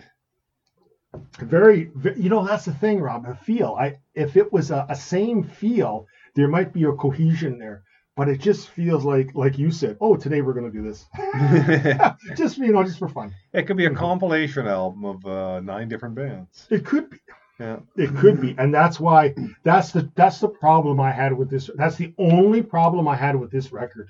[1.39, 3.25] very, ve- you know, that's the thing, Rob.
[3.25, 3.75] A feel.
[3.79, 7.83] I if it was a, a same feel, there might be a cohesion there.
[8.15, 11.05] But it just feels like, like you said, oh, today we're gonna do this.
[12.35, 13.33] just you know, just for fun.
[13.53, 16.67] it could be a compilation album of uh, nine different bands.
[16.69, 17.17] It could be.
[17.59, 17.79] Yeah.
[17.97, 21.69] It could be, and that's why that's the that's the problem I had with this.
[21.75, 24.09] That's the only problem I had with this record,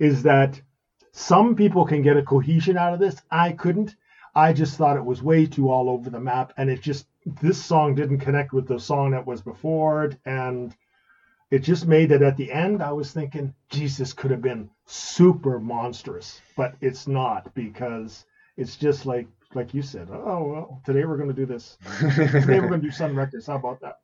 [0.00, 0.60] is that
[1.12, 3.22] some people can get a cohesion out of this.
[3.30, 3.94] I couldn't.
[4.34, 7.06] I just thought it was way too all over the map, and it just
[7.40, 10.74] this song didn't connect with the song that was before it, and
[11.50, 12.82] it just made it at the end.
[12.82, 19.06] I was thinking, Jesus could have been super monstrous, but it's not because it's just
[19.06, 20.08] like like you said.
[20.10, 21.78] Oh well, today we're going to do this.
[22.00, 23.46] Today we're going to do Sun Records.
[23.46, 23.98] How about that?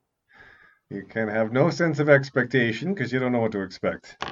[0.89, 4.23] You can have no sense of expectation because you don't know what to expect.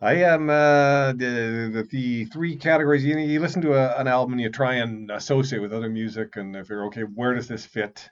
[0.00, 3.04] I am uh, the, the the three categories.
[3.04, 6.36] You, you listen to a, an album and you try and associate with other music
[6.36, 8.08] and figure, okay, where does this fit?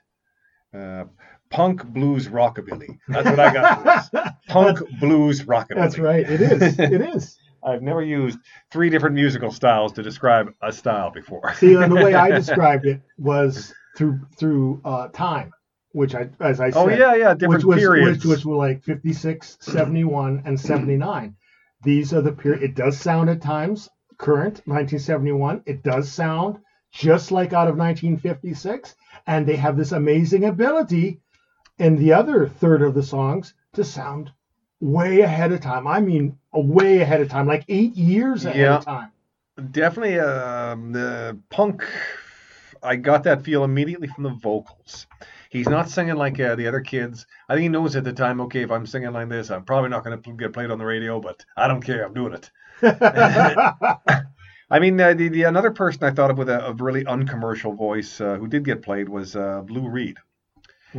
[0.73, 1.05] Uh,
[1.49, 2.97] punk, blues, rockabilly.
[3.07, 3.77] That's what I got.
[3.77, 4.31] For this.
[4.47, 5.75] Punk, blues, rockabilly.
[5.75, 6.27] That's right.
[6.27, 6.79] It is.
[6.79, 7.37] It is.
[7.65, 8.39] I've never used
[8.71, 11.53] three different musical styles to describe a style before.
[11.55, 15.51] See, and the way I described it was through through uh, time,
[15.91, 18.25] which I, as I said, oh yeah, yeah, different which was periods.
[18.25, 21.35] which, which were like 56, 71, and 79.
[21.83, 22.63] These are the period.
[22.63, 25.63] It does sound at times current, 1971.
[25.65, 26.59] It does sound
[26.91, 28.95] just like out of 1956,
[29.27, 31.19] and they have this amazing ability
[31.77, 34.31] in the other third of the songs to sound
[34.83, 35.87] way ahead of time.
[35.87, 38.77] I mean, way ahead of time, like eight years ahead Yeah.
[38.77, 39.11] of time.
[39.71, 41.83] Definitely, um, the punk.
[42.81, 45.07] I got that feel immediately from the vocals.
[45.49, 47.25] He's not singing like uh, the other kids.
[47.47, 48.41] I think he knows at the time.
[48.41, 50.85] Okay, if I'm singing like this, I'm probably not going to get played on the
[50.85, 52.03] radio, but I don't care.
[52.03, 52.51] I'm doing it.
[54.69, 57.73] I mean, uh, the, the another person I thought of with a, a really uncommercial
[57.73, 60.17] voice uh, who did get played was uh, Lou Reed.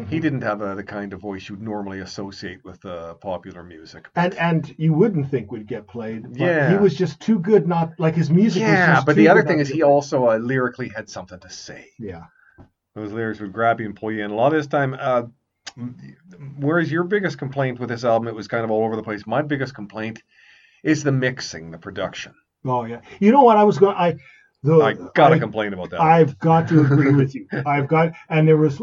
[0.09, 4.09] He didn't have uh, the kind of voice you'd normally associate with uh, popular music.
[4.17, 6.23] and and you wouldn't think would get played.
[6.33, 6.71] But Yeah.
[6.71, 7.69] he was just too good.
[7.69, 8.63] Not like his music.
[8.63, 9.83] was Yeah, but the other thing is he played.
[9.85, 11.89] also uh, lyrically had something to say.
[11.99, 12.25] Yeah.
[12.95, 14.31] Those lyrics would grab you and pull you in.
[14.31, 15.23] A lot of this time, uh,
[16.59, 19.27] whereas your biggest complaint with this album, it was kind of all over the place.
[19.27, 20.23] My biggest complaint
[20.83, 22.35] is the mixing, the production.
[22.65, 23.01] Oh yeah.
[23.21, 23.57] You know what?
[23.57, 23.97] I was going.
[23.97, 24.17] I
[24.63, 26.01] the I gotta I- complain about that.
[26.01, 27.47] I've got to agree with you.
[27.67, 28.81] I've got, and there was,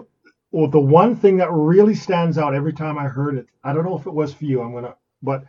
[0.52, 3.48] well, the one thing that really stands out every time I heard it.
[3.64, 4.62] I don't know if it was for you.
[4.62, 5.46] I'm gonna, but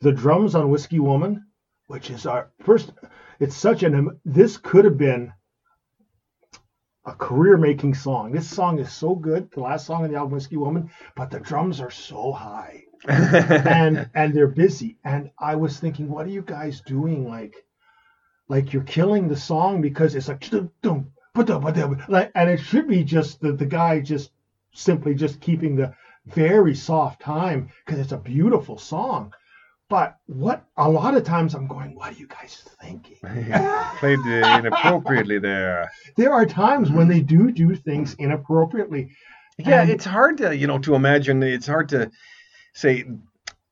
[0.00, 1.44] the drums on Whiskey Woman,
[1.86, 2.92] which is our first.
[3.38, 4.18] It's such an.
[4.24, 5.32] This could have been
[7.06, 8.32] a career-making song.
[8.32, 9.50] This song is so good.
[9.52, 14.10] The last song on the album, Whiskey Woman, but the drums are so high and
[14.14, 14.96] and they're busy.
[15.04, 17.28] And I was thinking, what are you guys doing?
[17.28, 17.54] Like,
[18.48, 22.02] like you're killing the song because it's like, dum, dum, ba-dum, ba-dum.
[22.08, 24.30] like, and it should be just the the guy just
[24.72, 25.94] simply just keeping the
[26.26, 29.32] very soft time because it's a beautiful song.
[29.88, 33.16] But what a lot of times I'm going, what are you guys thinking?
[33.98, 35.90] Played inappropriately there.
[36.16, 39.10] There are times when they do do things inappropriately.
[39.58, 41.42] Yeah, And- it's hard to you know to imagine.
[41.42, 42.10] It's hard to
[42.72, 43.04] say.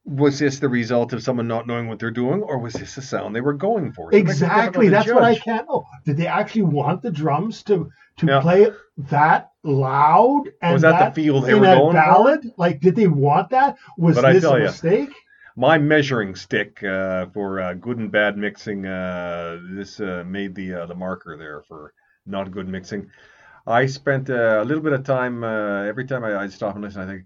[0.05, 3.03] Was this the result of someone not knowing what they're doing, or was this the
[3.03, 4.11] sound they were going for?
[4.11, 4.89] So it makes it Exactly.
[4.89, 5.85] That's to what I can't know.
[6.07, 8.41] Did they actually want the drums to to Yeah.
[8.41, 8.75] play it
[9.11, 12.03] that loud and Was that the feel they in were a going for?
[12.03, 12.53] ballad?
[12.57, 13.79] Like, did they want that?
[13.97, 15.11] Was But this a mistake?
[15.57, 18.87] My measuring stick uh, for uh, good and bad mixing.
[18.87, 21.93] Uh, this uh, made the uh, the marker there for
[22.27, 23.11] not good mixing.
[23.67, 26.85] I spent uh, a little bit of time uh, every time I, I stop and
[26.85, 27.03] listen.
[27.03, 27.25] I think,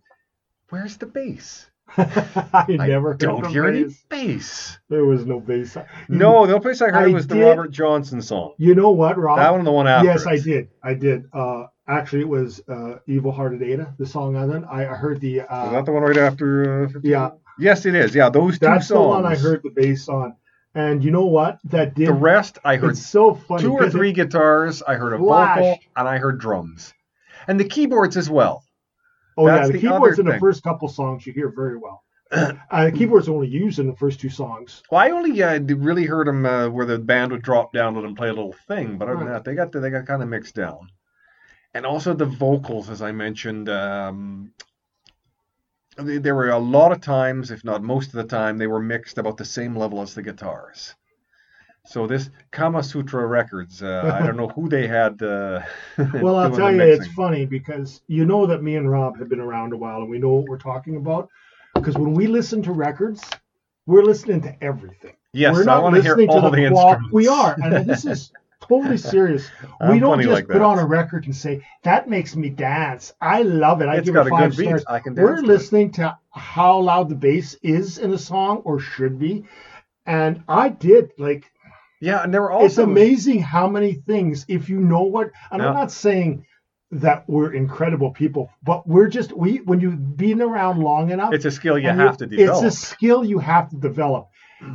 [0.71, 1.72] where's the bass?
[1.97, 4.05] I I never heard don't hear any bass.
[4.09, 4.79] bass.
[4.89, 5.77] There was no bass.
[6.09, 8.55] No, the only place I heard I was the Robert Johnson song.
[8.59, 9.39] You know what, Rob?
[9.39, 10.07] That one and the one after.
[10.07, 10.29] yes, it.
[10.29, 10.69] I did.
[10.83, 11.25] I did.
[11.33, 14.65] Uh, actually, it was uh, "Evil Hearted Ada," the song on it.
[14.71, 15.39] I heard the.
[15.41, 16.85] Is Uh, that the one right after?
[16.85, 18.15] Uh, yeah, Yes, it is.
[18.15, 20.35] Yeah, those two that's the one I heard the bass on.
[20.75, 21.59] And you know what?
[21.65, 22.09] That did.
[22.09, 23.63] The rest, I heard so funny.
[23.63, 24.83] two or three guitars.
[24.83, 26.95] I heard a vocal, and I heard drums,
[27.47, 28.65] and the keyboards as well.
[29.37, 32.03] Oh That's yeah, the, the keyboards in the first couple songs you hear very well.
[32.33, 34.83] uh, the keyboards are only used in the first two songs.
[34.91, 38.17] Well, I only uh, really heard them uh, where the band would drop down and
[38.17, 40.55] play a little thing, but other than that, they got they got kind of mixed
[40.55, 40.89] down.
[41.75, 44.53] And also the vocals, as I mentioned, um,
[45.97, 48.81] they- there were a lot of times, if not most of the time, they were
[48.81, 50.95] mixed about the same level as the guitars.
[51.85, 55.21] So this Kama Sutra Records, uh, I don't know who they had.
[55.21, 55.61] Uh,
[56.15, 59.41] Well, I'll tell you, it's funny because you know that me and Rob have been
[59.41, 61.29] around a while and we know what we're talking about.
[61.75, 63.23] because when we listen to records,
[63.87, 65.15] we're listening to everything.
[65.33, 67.89] Yes, we're I not want to hear listening to the, the qual- We are, and
[67.89, 69.51] this is totally serious.
[69.91, 70.63] We don't just like put that.
[70.63, 73.13] on a record and say that makes me dance.
[73.21, 73.89] I love it.
[73.89, 74.85] I It's give got it a five stars.
[74.89, 75.47] I can dance We're to it.
[75.47, 79.45] listening to how loud the bass is in a song or should be,
[80.07, 81.51] and I did like.
[82.03, 85.31] Yeah, and there were also it's amazing how many things if you know what.
[85.53, 85.69] And Yeah.
[85.69, 86.45] I'm not saying
[86.91, 91.33] that we're incredible people, but we're just we when you've been around long enough.
[91.33, 92.65] It's a skill you have to develop.
[92.65, 94.29] It's a skill you have to develop.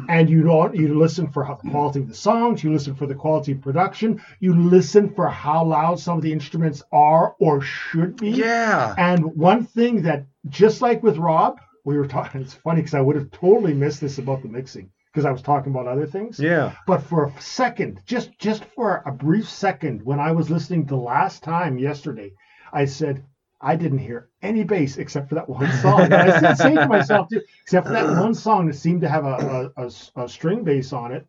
[0.09, 3.15] And you don't you listen for the quality of the songs, you listen for the
[3.15, 8.15] quality of production, you listen for how loud some of the instruments are or should
[8.17, 8.31] be.
[8.31, 8.95] yeah.
[8.97, 13.01] And one thing that just like with Rob, we were talking it's funny because I
[13.01, 16.39] would have totally missed this about the mixing because I was talking about other things.
[16.39, 16.73] Yeah.
[16.85, 20.95] But for a second, just just for a brief second, when I was listening the
[20.95, 22.33] last time yesterday,
[22.73, 23.23] I said
[23.59, 26.01] I didn't hear any bass except for that one song.
[26.01, 29.25] And I say to myself, too, except for that one song that seemed to have
[29.25, 31.25] a, a, a- a string bass on it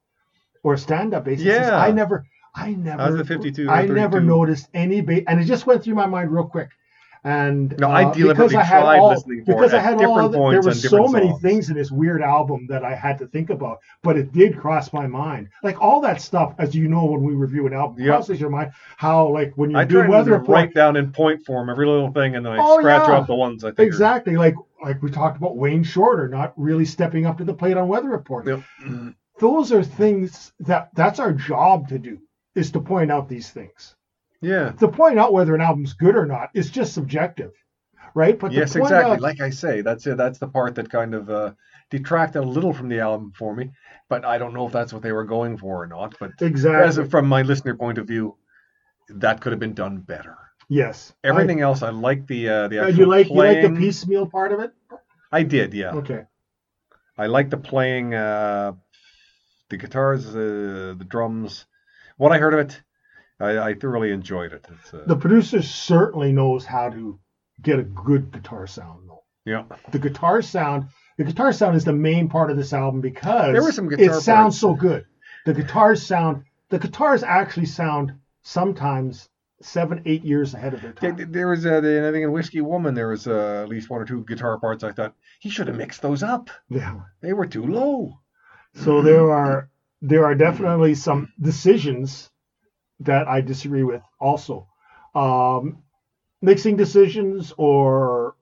[0.63, 1.41] or a stand-up bass.
[1.41, 1.79] It says, Yeah.
[1.79, 5.95] I never, I never, 52 I never noticed any bass, and it just went through
[5.95, 6.69] my mind real quick.
[7.25, 9.81] And No, I uh, deliberately because I had tried all, listening for because it I
[9.81, 12.67] had all different other, there points were so different many things in this weird album
[12.69, 15.49] that I had to think about, but it did cross my mind.
[15.63, 18.09] Like all that stuff, as you know, when we review an album, Yep.
[18.09, 18.73] crosses your mind.
[18.97, 22.13] How like when you're I try weather report, write down in point form every little
[22.13, 23.15] thing, and then I Oh, scratch yeah.
[23.17, 23.87] off the ones I think.
[23.87, 27.77] exactly like like we talked about Wayne Shorter not really stepping up to the plate
[27.77, 28.47] on weather report.
[28.47, 28.63] Yep.
[29.41, 32.19] Those are things that that's our job to do
[32.55, 33.95] is to point out these things.
[34.41, 34.71] Yeah.
[34.73, 37.53] To point out whether an album's good or not is just subjective,
[38.15, 38.39] right?
[38.39, 39.13] But Yes, exactly.
[39.13, 40.17] out- Like I say, that's it.
[40.17, 41.53] That's the part that kind of uh,
[41.91, 43.71] detracted a little from the album for me.
[44.09, 46.15] But I don't know if that's what they were going for or not.
[46.21, 47.05] But exactly.
[47.05, 48.37] a, from my listener point of view,
[49.09, 50.37] that could have been done better.
[50.69, 51.13] yes.
[51.25, 54.27] Everything else, I like the uh, the I, actual you like you like the piecemeal
[54.27, 54.71] part of it?
[55.33, 55.93] I did, yeah.
[55.93, 56.25] Okay.
[57.17, 58.73] I like the playing, uh,
[59.71, 61.67] the guitars, uh, the drums.
[62.17, 62.83] What I heard of it,
[63.41, 64.67] I, I thoroughly enjoyed it.
[64.93, 67.19] Uh, The producer certainly knows how to
[67.63, 69.23] get a good guitar sound though.
[69.45, 73.53] yeah, the guitar sound the guitar sound is the main part of this album because
[73.53, 75.05] There were some it guitar sounds so good
[75.47, 78.13] the guitars sound the guitars actually sound
[78.43, 79.29] sometimes
[79.61, 82.61] seven eight years ahead of their There, time there was, uh, I think in Whiskey
[82.61, 84.85] Woman, there was uh, at least one or two guitar parts.
[84.85, 86.51] I thought he should have mixed those up.
[86.69, 88.19] yeah They were too low.
[88.75, 89.69] so there are
[90.03, 92.31] there are definitely some decisions
[93.01, 94.67] that i disagree with also
[95.15, 95.83] um
[96.43, 98.35] mixing decisions or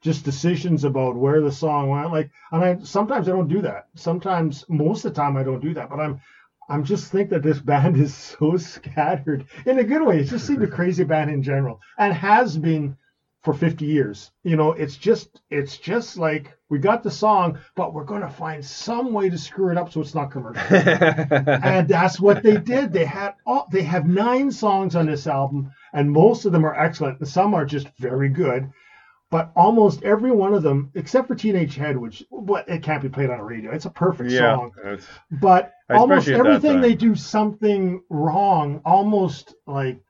[0.00, 2.12] just decisions about where the song went.
[2.12, 3.88] Like, and I sometimes I don't do that.
[3.94, 5.90] Sometimes, most of the time, I don't do that.
[5.90, 6.20] But I'm,
[6.68, 10.18] I'm just think that this band is so scattered in a good way.
[10.20, 12.96] it's just seemed a crazy band in general, and has been
[13.42, 14.30] for 50 years.
[14.42, 18.64] You know, it's just, it's just like we got the song, but we're gonna find
[18.64, 22.92] some way to screw it up so it's not commercial and that's what they did.
[22.92, 26.78] They had all they have nine songs on this album, and most of them are
[26.78, 28.70] excellent, and some are just very good.
[29.30, 33.10] But almost every one of them, except for Teenage Head, which what it can't be
[33.10, 33.72] played on a radio.
[33.72, 34.72] It's a perfect yeah, song.
[35.30, 40.00] But almost everything they do something wrong, almost like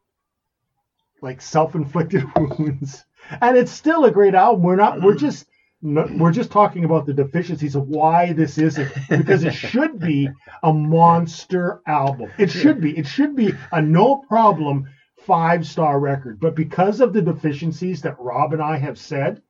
[1.21, 3.05] like self-inflicted wounds.
[3.41, 4.63] And it's still a great album.
[4.63, 5.03] We're not.
[5.03, 5.47] We're just.
[5.83, 10.29] No- We're just talking about the deficiencies of why this isn't because it should be
[10.63, 12.31] a monster album.
[12.39, 12.97] It should be.
[12.97, 14.87] It should be a no problem
[15.27, 16.41] five star record.
[16.41, 19.43] But because of the deficiencies that Rob and I have said,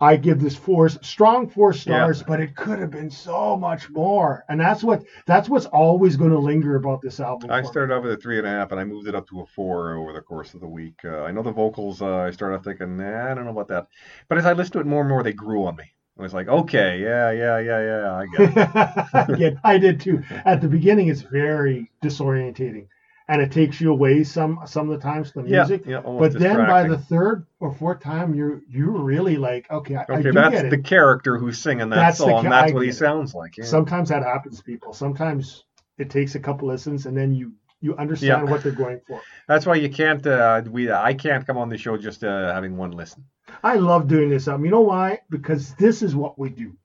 [0.00, 4.44] I give this four strong four stars, but it could have been so much more.
[4.48, 7.50] And that's what that's what's always going to linger about this album.
[7.50, 9.40] I started off with a three and a half, and I moved it up to
[9.40, 11.00] a four over the course of the week.
[11.04, 12.00] Uh, I know the vocals.
[12.00, 13.88] Uh, I started off thinking, nah, I don't know about that,
[14.28, 15.84] but as I listened to it more and more, they grew on me.
[16.18, 19.38] I was like, okay, yeah, yeah, yeah, yeah, I get it.
[19.38, 20.22] yeah, I did too.
[20.44, 22.88] At the beginning, it's very disorientating,
[23.30, 25.84] and it takes you away some some of the times from the music.
[25.86, 30.00] yeah, But then by the third or fourth time, you're you're really like, okay, I,
[30.00, 32.42] I Okay, do that's the character who's singing that That's the song.
[32.44, 32.94] ca- that's I what he it.
[32.94, 33.56] sounds like.
[33.56, 33.64] Yeah.
[33.64, 34.92] Sometimes that happens, to people.
[34.92, 35.64] Sometimes
[35.96, 38.50] it takes a couple listens, and then you you understand Yeah.
[38.50, 39.20] what they're going for.
[39.48, 40.26] That's why you can't.
[40.26, 43.24] Uh, we I can't come on the show just uh, having one listen.
[43.62, 44.64] I love doing this album.
[44.64, 45.20] You know why?
[45.30, 46.76] Because this is what we do.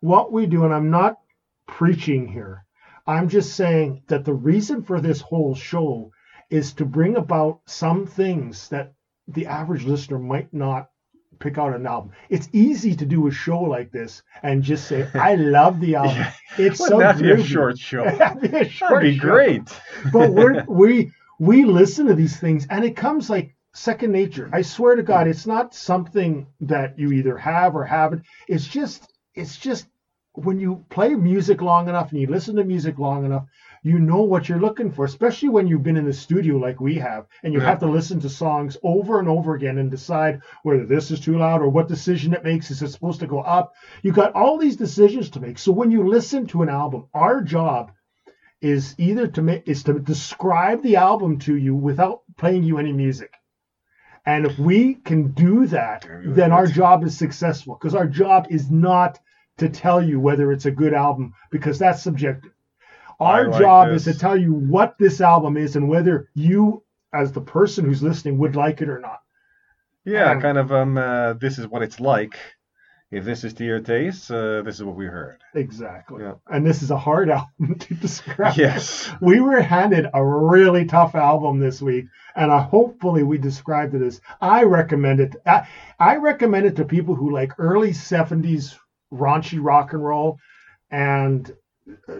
[0.00, 1.18] What we do, and I'm not
[1.66, 2.63] preaching here.
[3.06, 6.10] I'm just saying that the reason for this whole show
[6.50, 8.94] is to bring about some things that
[9.28, 10.88] the average listener might not
[11.38, 12.12] pick out an album.
[12.28, 16.16] It's easy to do a show like this and just say, I love the album.
[16.16, 16.66] Yeah.
[16.66, 18.04] It's Wouldn't so that be a short show?
[18.18, 19.62] That'd be a short That'd be show great.
[20.12, 24.48] but we're we we listen to these things and it comes like second nature.
[24.52, 28.22] I swear to God, it's not something that you either have or haven't.
[28.46, 29.86] It's just, it's just
[30.34, 33.44] when you play music long enough and you listen to music long enough,
[33.82, 36.96] you know what you're looking for, especially when you've been in the studio like we
[36.96, 37.66] have, and you Yeah.
[37.66, 41.38] have to listen to songs over and over again and decide whether this is too
[41.38, 42.70] loud or what decision it makes.
[42.70, 43.74] Is it supposed to go up?
[44.02, 45.58] You've got all these decisions to make.
[45.58, 47.92] So when you listen to an album, our job
[48.60, 52.92] is either to make is to describe the album to you without playing you any
[52.92, 53.32] music.
[54.26, 58.70] And if we can do that, then our job is successful because our job is
[58.70, 59.20] not
[59.58, 62.52] to tell you whether it's a good album because that's subjective.
[63.20, 64.06] Our like job this.
[64.06, 66.82] is to tell you what this album is and whether you,
[67.12, 69.20] as the person who's listening, would like it or not.
[70.04, 70.72] Yeah, Um, kind of.
[70.72, 72.36] Um, uh, this is what it's like.
[73.10, 75.38] If this is to your taste, uh, this is what we heard.
[75.54, 76.24] Exactly.
[76.24, 76.34] Yeah.
[76.48, 78.56] And this is a hard album to describe.
[78.56, 79.08] Yes.
[79.20, 84.02] we were handed a really tough album this week, and I, hopefully we described it
[84.02, 85.36] as I recommend it.
[85.46, 85.68] I,
[86.00, 88.74] I recommend it to people who like early '70s
[89.14, 90.38] raunchy rock and roll,
[90.90, 91.52] and
[92.08, 92.14] uh,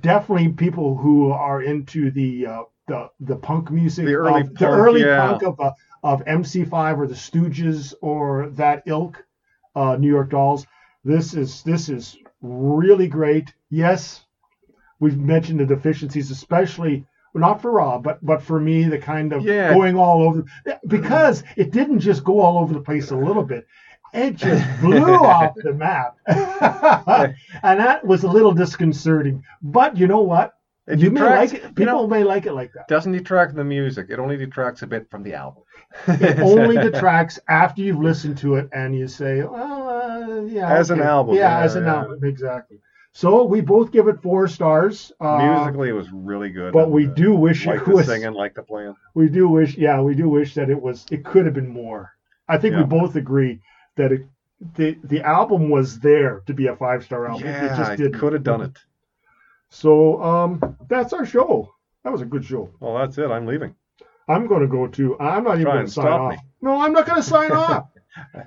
[0.00, 4.54] definitely people who are into the uh, the the punk music, The early of, the
[4.54, 5.28] punk, early yeah.
[5.28, 5.72] punk of uh,
[6.02, 9.24] of MC5 or the Stooges or that ilk,
[9.74, 10.66] uh, New York Dolls.
[11.04, 13.52] This is this is really great.
[13.70, 14.24] Yes,
[15.00, 19.42] we've mentioned the deficiencies, especially not for Rob, but but for me, the kind of
[19.44, 19.72] Yeah.
[19.74, 20.44] going all over
[20.86, 23.66] because it didn't just go all over the place a little bit.
[24.18, 29.42] It just blew off the map, and that was a little disconcerting.
[29.62, 30.54] But you know what?
[30.86, 31.62] It you may like it.
[31.62, 32.88] you People know, may like it like that.
[32.88, 34.06] doesn't detract the music.
[34.10, 35.62] It only detracts a bit from the album.
[36.06, 40.72] It only detracts after you've listened to it and you say, well, uh, yeah.
[40.72, 41.94] As an album, Yeah, yeah, as an yeah.
[41.96, 42.78] album, exactly.
[43.12, 45.12] So we both give it four stars.
[45.20, 46.72] Uh, Musically, it was really good.
[46.72, 48.06] but we uh, do wish like it the was.
[48.06, 48.94] singing, like the playing.
[49.14, 51.04] We do wish, yeah, we do wish that it was.
[51.10, 52.12] It could have been more.
[52.48, 53.60] I think we both agree
[53.98, 54.22] that it,
[54.74, 57.46] the the album was there to be a five star album.
[57.46, 58.18] Yeah, it just didn't.
[58.18, 58.78] could have done it.
[59.68, 61.74] So um, that's our show.
[62.02, 62.70] That was a good show.
[62.80, 63.30] Well, that's it.
[63.30, 63.74] I'm leaving.
[64.28, 65.18] I'm going to go to.
[65.20, 66.32] I'm not even going to sign off.
[66.32, 66.38] me.
[66.62, 67.88] No, I'm not going to sign off.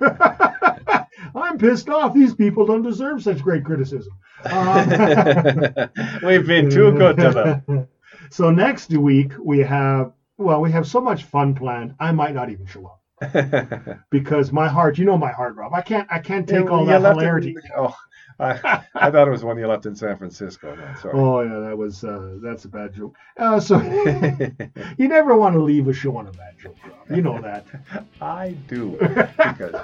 [1.34, 2.12] I'm pissed off.
[2.12, 4.12] These people don't deserve such great criticism.
[4.44, 4.88] Um,
[6.24, 7.88] We've been too good to them.
[8.30, 10.12] so next week we have.
[10.38, 11.94] Well, we have so much fun planned.
[12.00, 13.01] I might not even show up
[14.10, 14.98] because my heart.
[14.98, 15.72] You know my heart, Rob.
[15.74, 16.06] I can't.
[16.10, 17.56] I can't take all that hilarity.
[17.76, 17.96] oh,
[18.38, 20.76] I, I thought it was one you left in San Francisco.
[21.00, 21.14] Sorry.
[21.14, 22.04] Oh yeah, that was.
[22.04, 23.16] Uh, that's a bad joke.
[23.36, 23.80] Uh, so
[24.98, 26.76] you never want to leave a show on a bad joke.
[26.84, 27.16] Rob.
[27.16, 27.66] You know that.
[28.20, 29.74] I do because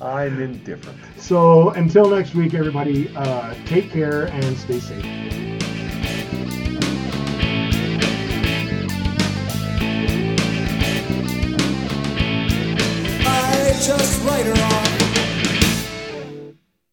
[0.00, 0.98] I'm indifferent.
[1.18, 5.83] So until next week, everybody, uh, take care and stay safe.
[13.86, 14.93] just later on.